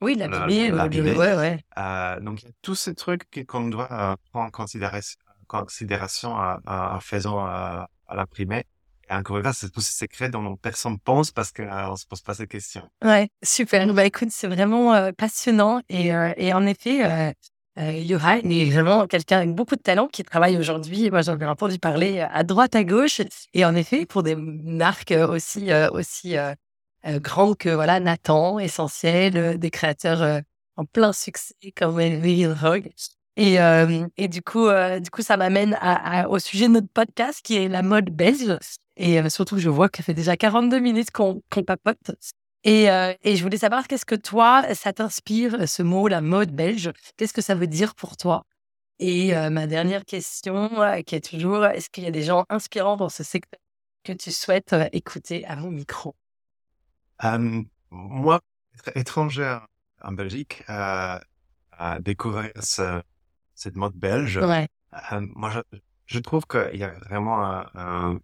[0.00, 1.60] Oui, l'abîmer, ouais, ouais.
[1.78, 5.16] euh, donc, il y a tous ces trucs qu'on doit euh, prendre en considération,
[5.46, 8.64] considération en, faisant euh, à l'imprimer.
[9.08, 12.04] Et encore une fois, c'est tous ces secrets dont personne pense parce qu'on ne se
[12.04, 12.82] pose pas ces questions.
[13.04, 13.94] Ouais, super.
[13.94, 17.32] Bah écoute, c'est vraiment euh, passionnant et, euh, et en effet,
[17.78, 21.10] euh, Johan est vraiment quelqu'un avec beaucoup de talent qui travaille aujourd'hui.
[21.10, 23.20] Moi, j'en ai entendu parler euh, à droite, à gauche.
[23.54, 26.54] Et en effet, pour des marques euh, aussi aussi euh,
[27.20, 30.42] grandes que voilà Nathan, Essentiel, des créateurs
[30.76, 32.90] en plein succès comme Elvin Rogue.
[33.36, 33.58] Et,
[34.16, 34.66] et du coup,
[35.00, 38.06] du coup, ça m'amène à, à- au sujet de notre podcast qui est la mode
[38.10, 38.58] belge.
[38.96, 42.10] Et surtout, je vois que ça fait déjà 42 minutes qu'on qu'on papote.
[42.66, 46.50] Et, euh, et je voulais savoir, qu'est-ce que toi, ça t'inspire, ce mot, la mode
[46.50, 46.92] belge?
[47.16, 48.44] Qu'est-ce que ça veut dire pour toi?
[48.98, 52.44] Et euh, ma dernière question, euh, qui est toujours, est-ce qu'il y a des gens
[52.50, 53.60] inspirants dans ce secteur
[54.04, 56.16] que tu souhaites euh, écouter à mon micro?
[57.24, 58.40] Euh, moi,
[58.74, 59.58] être étranger
[60.02, 61.18] en Belgique, euh,
[61.72, 63.02] à découvrir ce,
[63.54, 64.68] cette mode belge, Ouais,
[65.12, 65.60] moi, je,
[66.06, 68.20] je trouve qu'il y a vraiment un, un,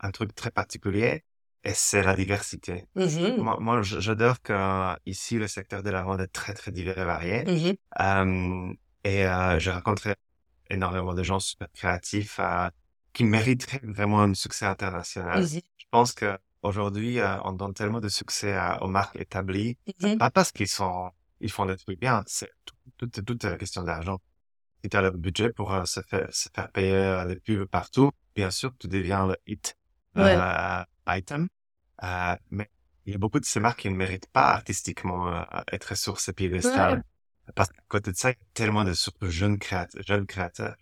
[0.00, 1.24] un truc très particulier
[1.64, 2.84] et c'est la diversité.
[2.94, 6.98] Mhm, Moi, j'adore que euh, ici, le secteur de la mode est très, très divers
[6.98, 7.44] et varié.
[8.00, 8.72] Euh,
[9.04, 10.14] et euh, j'ai rencontré
[10.70, 12.68] énormément de gens super créatifs euh,
[13.12, 15.42] qui mériteraient vraiment un succès international.
[15.76, 20.18] Je pense que aujourd'hui, euh, on donne tellement de succès aux marques établies, mhm.
[20.18, 21.10] pas parce qu'ils sont,
[21.40, 24.18] ils font des trucs bien, c'est tout, tout, tout est la question d'argent.
[24.82, 28.50] Si tu as le budget pour se faire, se faire payer des pubs partout, bien
[28.50, 29.76] sûr, tu deviens le hit
[30.16, 30.44] Ouais.
[30.78, 31.48] euh, item.
[32.04, 32.70] Euh, mais
[33.06, 35.42] il y a beaucoup de ces marques qui ne méritent pas artistiquement euh,
[35.72, 37.02] être sur ce piédestal.
[37.54, 40.76] Parce qu'à côté de ça, il y a tellement de surtout jeunes créateurs, jeunes créateurs,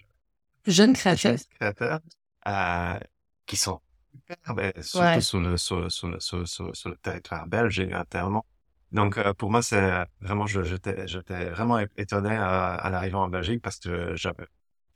[0.66, 1.37] Jeune créateur.
[1.37, 2.01] jeunes créateurs
[2.49, 2.99] euh,
[3.47, 3.80] qui sont
[4.12, 5.20] super, ben, surtout Ouais.
[5.20, 8.47] sur, le, sur, le, sur, le, sur, le- sur, le- territoire belge intérieurement.
[8.93, 13.24] Donc euh, pour moi, c'est vraiment, je- j'étais j'étais vraiment é- étonné euh, en arrivant
[13.24, 14.47] en Belgique parce que j'avais,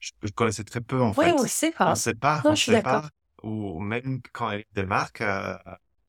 [0.01, 1.37] je, je connaissais très peu en Ouais, fait.
[1.37, 1.93] on le sait pas.
[1.93, 3.03] On sait pas, Non, on je suis d'accord.
[3.43, 5.57] Ou même quand il y a des marques, euh,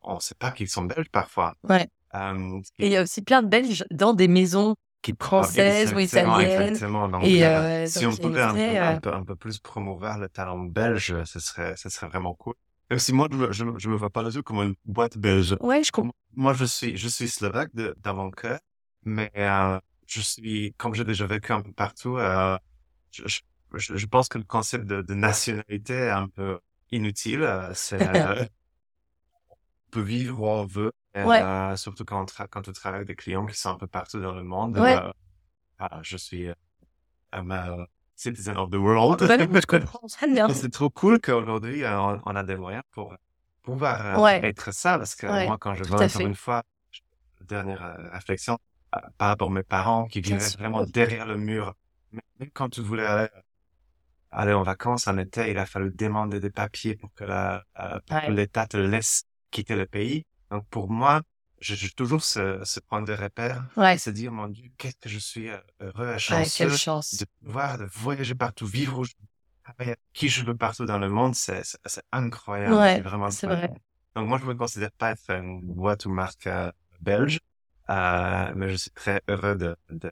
[0.01, 1.55] on sait pas qu'ils sont belges parfois.
[1.63, 1.87] Ouais.
[2.15, 5.99] Euh, Et il y a aussi plein de Belges dans des maisons qui françaises ou
[5.99, 6.71] italiennes.
[6.71, 7.07] exactement.
[7.07, 9.59] Donc, Et euh, si on pouvait un peu, vraie, un euh, peu, un peu plus
[9.59, 12.53] promouvoir le talent belge, ce serait, ce serait vraiment cool.
[12.89, 15.57] Et aussi, moi, je je, me- vois pas du tout comme une boîte belge.
[15.59, 16.13] Ouais, je comprends.
[16.35, 18.59] Moi, je suis, je suis slovaque de, dans mon cœur,
[19.03, 22.57] mais euh, je suis, comme j'ai déjà vécu un peu partout, euh,
[23.11, 23.41] je, je,
[23.75, 26.59] je je pense que le concept de, de nationalité est un peu
[26.91, 27.43] inutile.
[27.43, 31.41] euh, C'est, euh, on peut vivre où on veut, Ouais.
[31.41, 34.19] euh, surtout quand on, quand on travaille avec des clients qui sont un peu partout
[34.19, 34.77] dans le monde.
[34.77, 34.95] Ouais.
[34.95, 35.11] euh,
[35.79, 36.53] voilà, je suis euh,
[37.33, 39.21] I'm a citizen of the world.
[39.23, 39.47] Ouais,
[40.27, 40.47] bien.
[40.49, 43.15] Et c'est trop cool qu'aujourd'hui, euh, on, on a des moyens pour
[43.63, 44.41] pouvoir euh, Ouais.
[44.43, 46.63] être ça, parce que Ouais, moi, quand je vois encore une fois,
[47.41, 48.57] dernière euh, réflexion,
[48.95, 51.73] euh, par rapport à mes parents qui vivaient vraiment derrière le mur.
[52.11, 53.29] Même quand tu voulais aller,
[54.31, 57.59] aller en vacances en été, il a fallu demander des papiers pour que euh,
[58.11, 58.31] Ouais.
[58.31, 60.25] l'État te laisse quitter le pays.
[60.51, 61.21] Donc pour moi,
[61.59, 63.97] j'ai toujours ce, ce point de repère, Ouais.
[63.97, 67.19] se dire, mon Dieu, qu'est-ce que je suis euh, heureux et Ouais, chanceux quelle chance.
[67.19, 69.13] de pouvoir de voyager partout, vivre où je
[69.77, 73.29] avec qui je veux partout dans le monde, c'est c'est- c'est incroyable, Ouais, c'est vraiment
[73.29, 73.69] c'est vrai.
[74.15, 76.71] Donc moi, je me considère pas être une boîte ou marque euh,
[77.01, 77.39] belge,
[77.89, 80.11] euh, mais je suis très heureux de, de,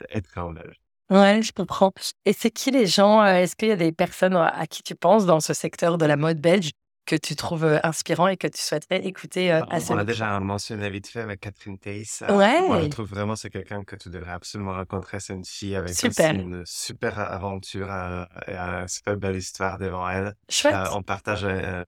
[0.00, 0.76] d'être en belge.
[1.10, 1.92] Ouais, je comprends.
[2.24, 4.82] Et c'est qui les gens, euh, est-ce qu'il y a des personnes à à qui
[4.82, 6.70] tu penses dans ce secteur de la mode belge
[7.04, 10.02] que tu trouves euh, inspirant et que tu souhaiterais écouter euh, à ce On a
[10.04, 12.02] déjà mentionné vite fait avec Catherine Thays.
[12.22, 12.60] euh, Ouais.
[12.66, 15.20] Moi, je trouve vraiment c'est quelqu'un que tu devrais absolument rencontrer.
[15.20, 16.34] C'est une fille avec Super.
[16.34, 20.34] une super aventure euh, et une super belle histoire devant elle.
[20.48, 20.74] Chouette.
[20.74, 21.84] Euh, on partage euh,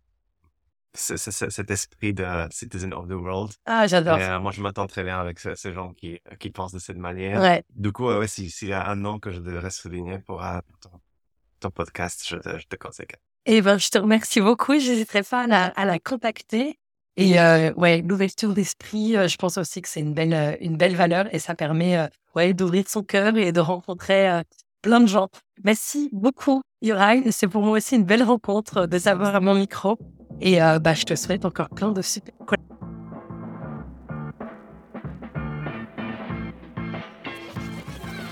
[0.94, 3.52] ce- ce- ce- cet esprit de citizen of the world.
[3.66, 4.18] Ah, j'adore.
[4.18, 6.96] Euh, moi, je m'entends très bien avec ce- ces gens qui, qui pensent de cette
[6.96, 7.40] manière.
[7.40, 7.62] Ouais.
[7.74, 10.44] Du coup, euh, ouais, si- s'il y a un nom que je devrais souligner pour,
[10.44, 10.90] euh, ton,
[11.60, 13.06] ton podcast, je te, je te conseille.
[13.46, 14.78] Eh ben, je te remercie beaucoup.
[14.78, 16.78] J'hésiterai pas à la, à la contacter.
[17.16, 20.76] Et euh, ouais, l'ouverture d'esprit, euh, je pense aussi que c'est une belle, euh, une
[20.76, 24.42] belle valeur et ça permet euh, ouais, d'ouvrir son cœur et de rencontrer euh,
[24.82, 25.28] plein de gens.
[25.64, 27.32] Merci beaucoup, Yoraï.
[27.32, 29.98] C'est pour moi aussi une belle rencontre euh, de savoir à mon micro.
[30.40, 32.34] Et euh, bah, je te souhaite encore plein de super.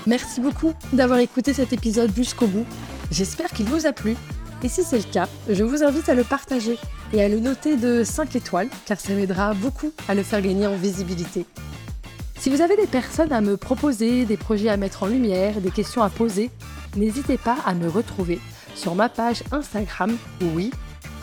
[0.07, 2.65] Merci beaucoup d'avoir écouté cet épisode jusqu'au bout.
[3.11, 4.15] J'espère qu'il vous a plu.
[4.63, 6.79] Et si c'est le cas, je vous invite à le partager
[7.11, 10.65] et à le noter de 5 étoiles, car ça m'aidera beaucoup à le faire gagner
[10.65, 11.45] en visibilité.
[12.39, 15.71] Si vous avez des personnes à me proposer, des projets à mettre en lumière, des
[15.71, 16.51] questions à poser,
[16.95, 18.39] n'hésitez pas à me retrouver
[18.75, 20.15] sur ma page Instagram,
[20.55, 20.71] oui,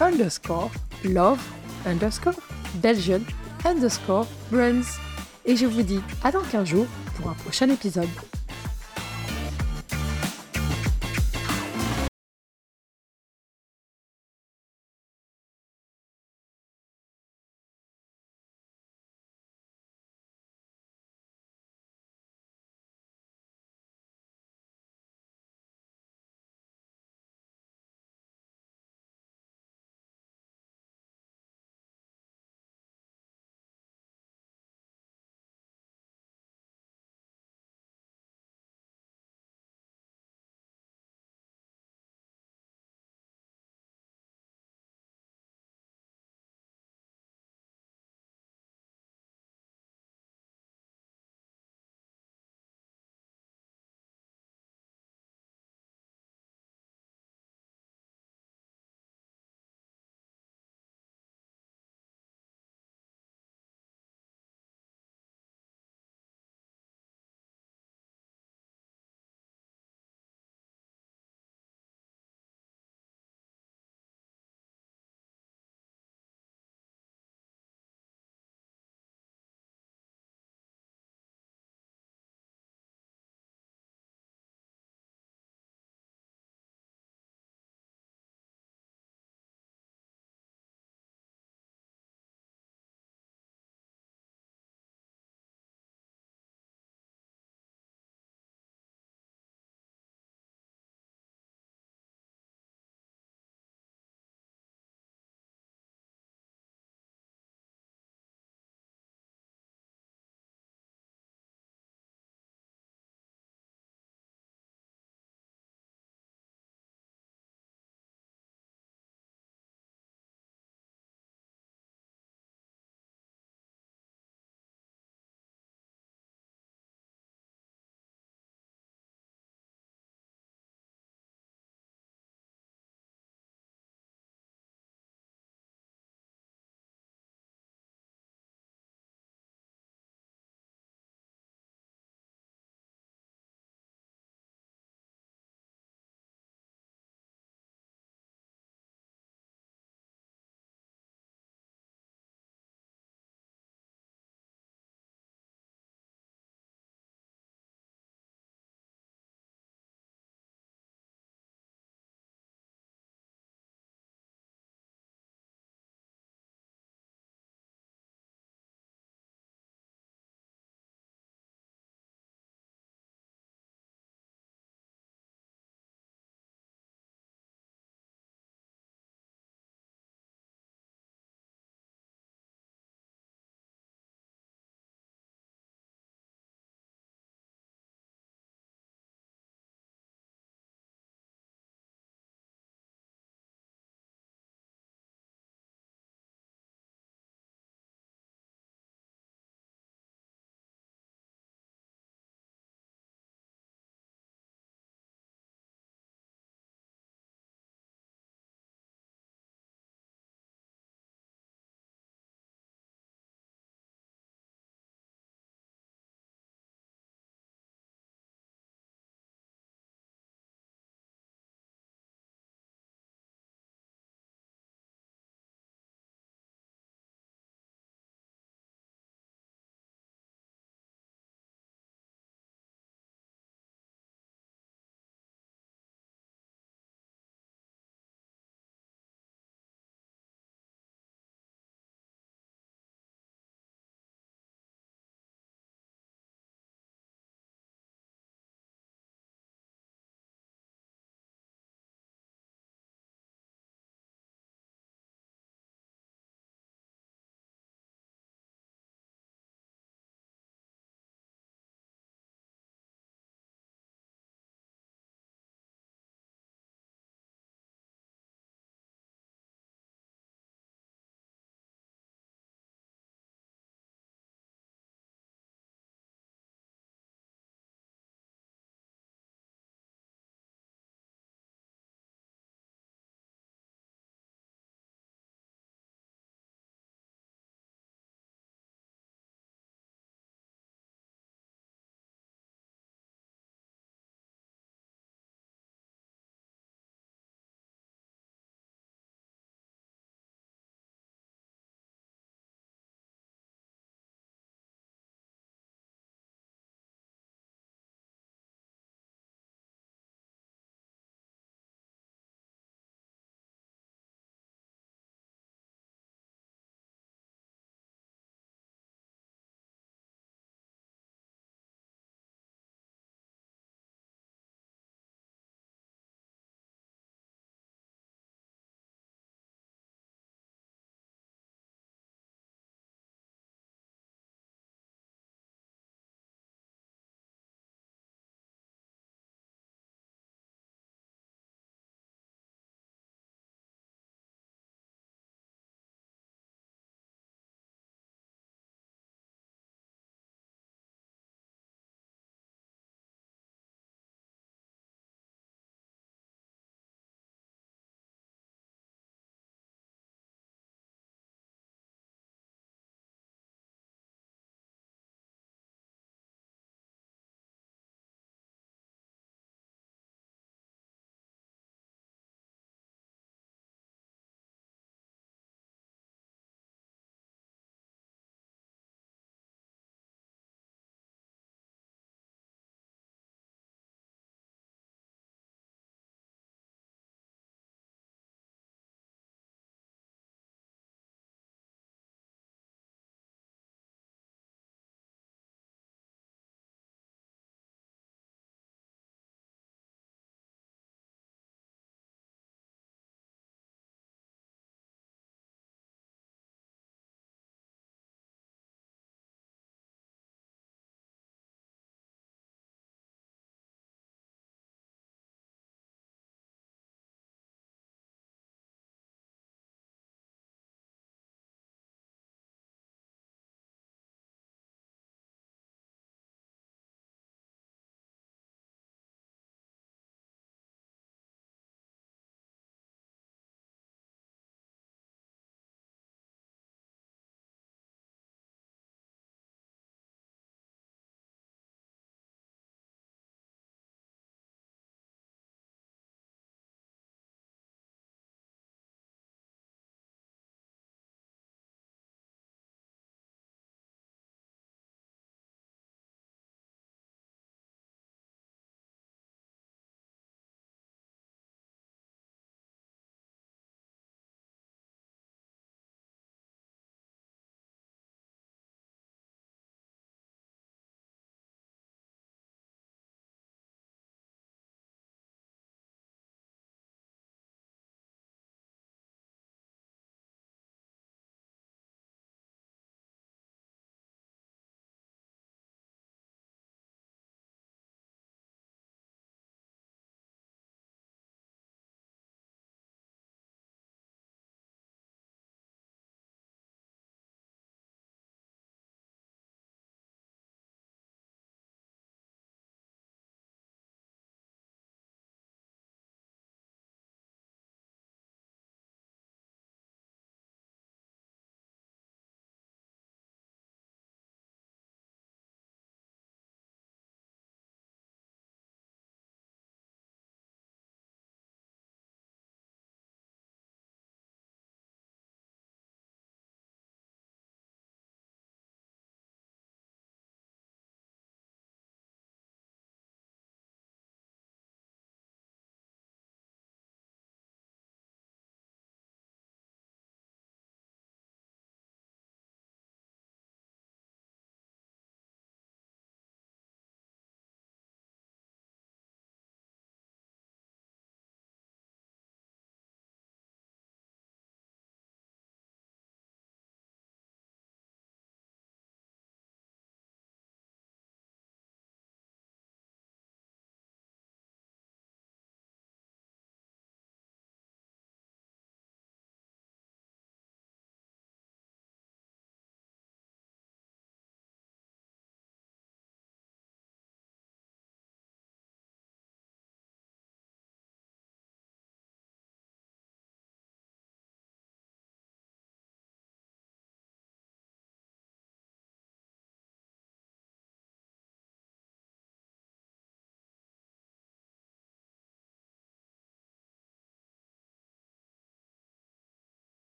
[0.00, 0.70] underscore,
[1.04, 1.40] love,
[1.86, 2.34] underscore,
[2.82, 3.20] Belgian,
[3.64, 4.98] underscore, brands.
[5.44, 6.86] Et je vous dis à dans 15 jours
[7.16, 8.08] pour un prochain épisode.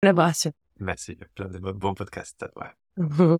[0.00, 0.52] Collaboration.
[0.78, 2.44] Merci, plein de bons podcasts.
[2.56, 3.36] Ouais.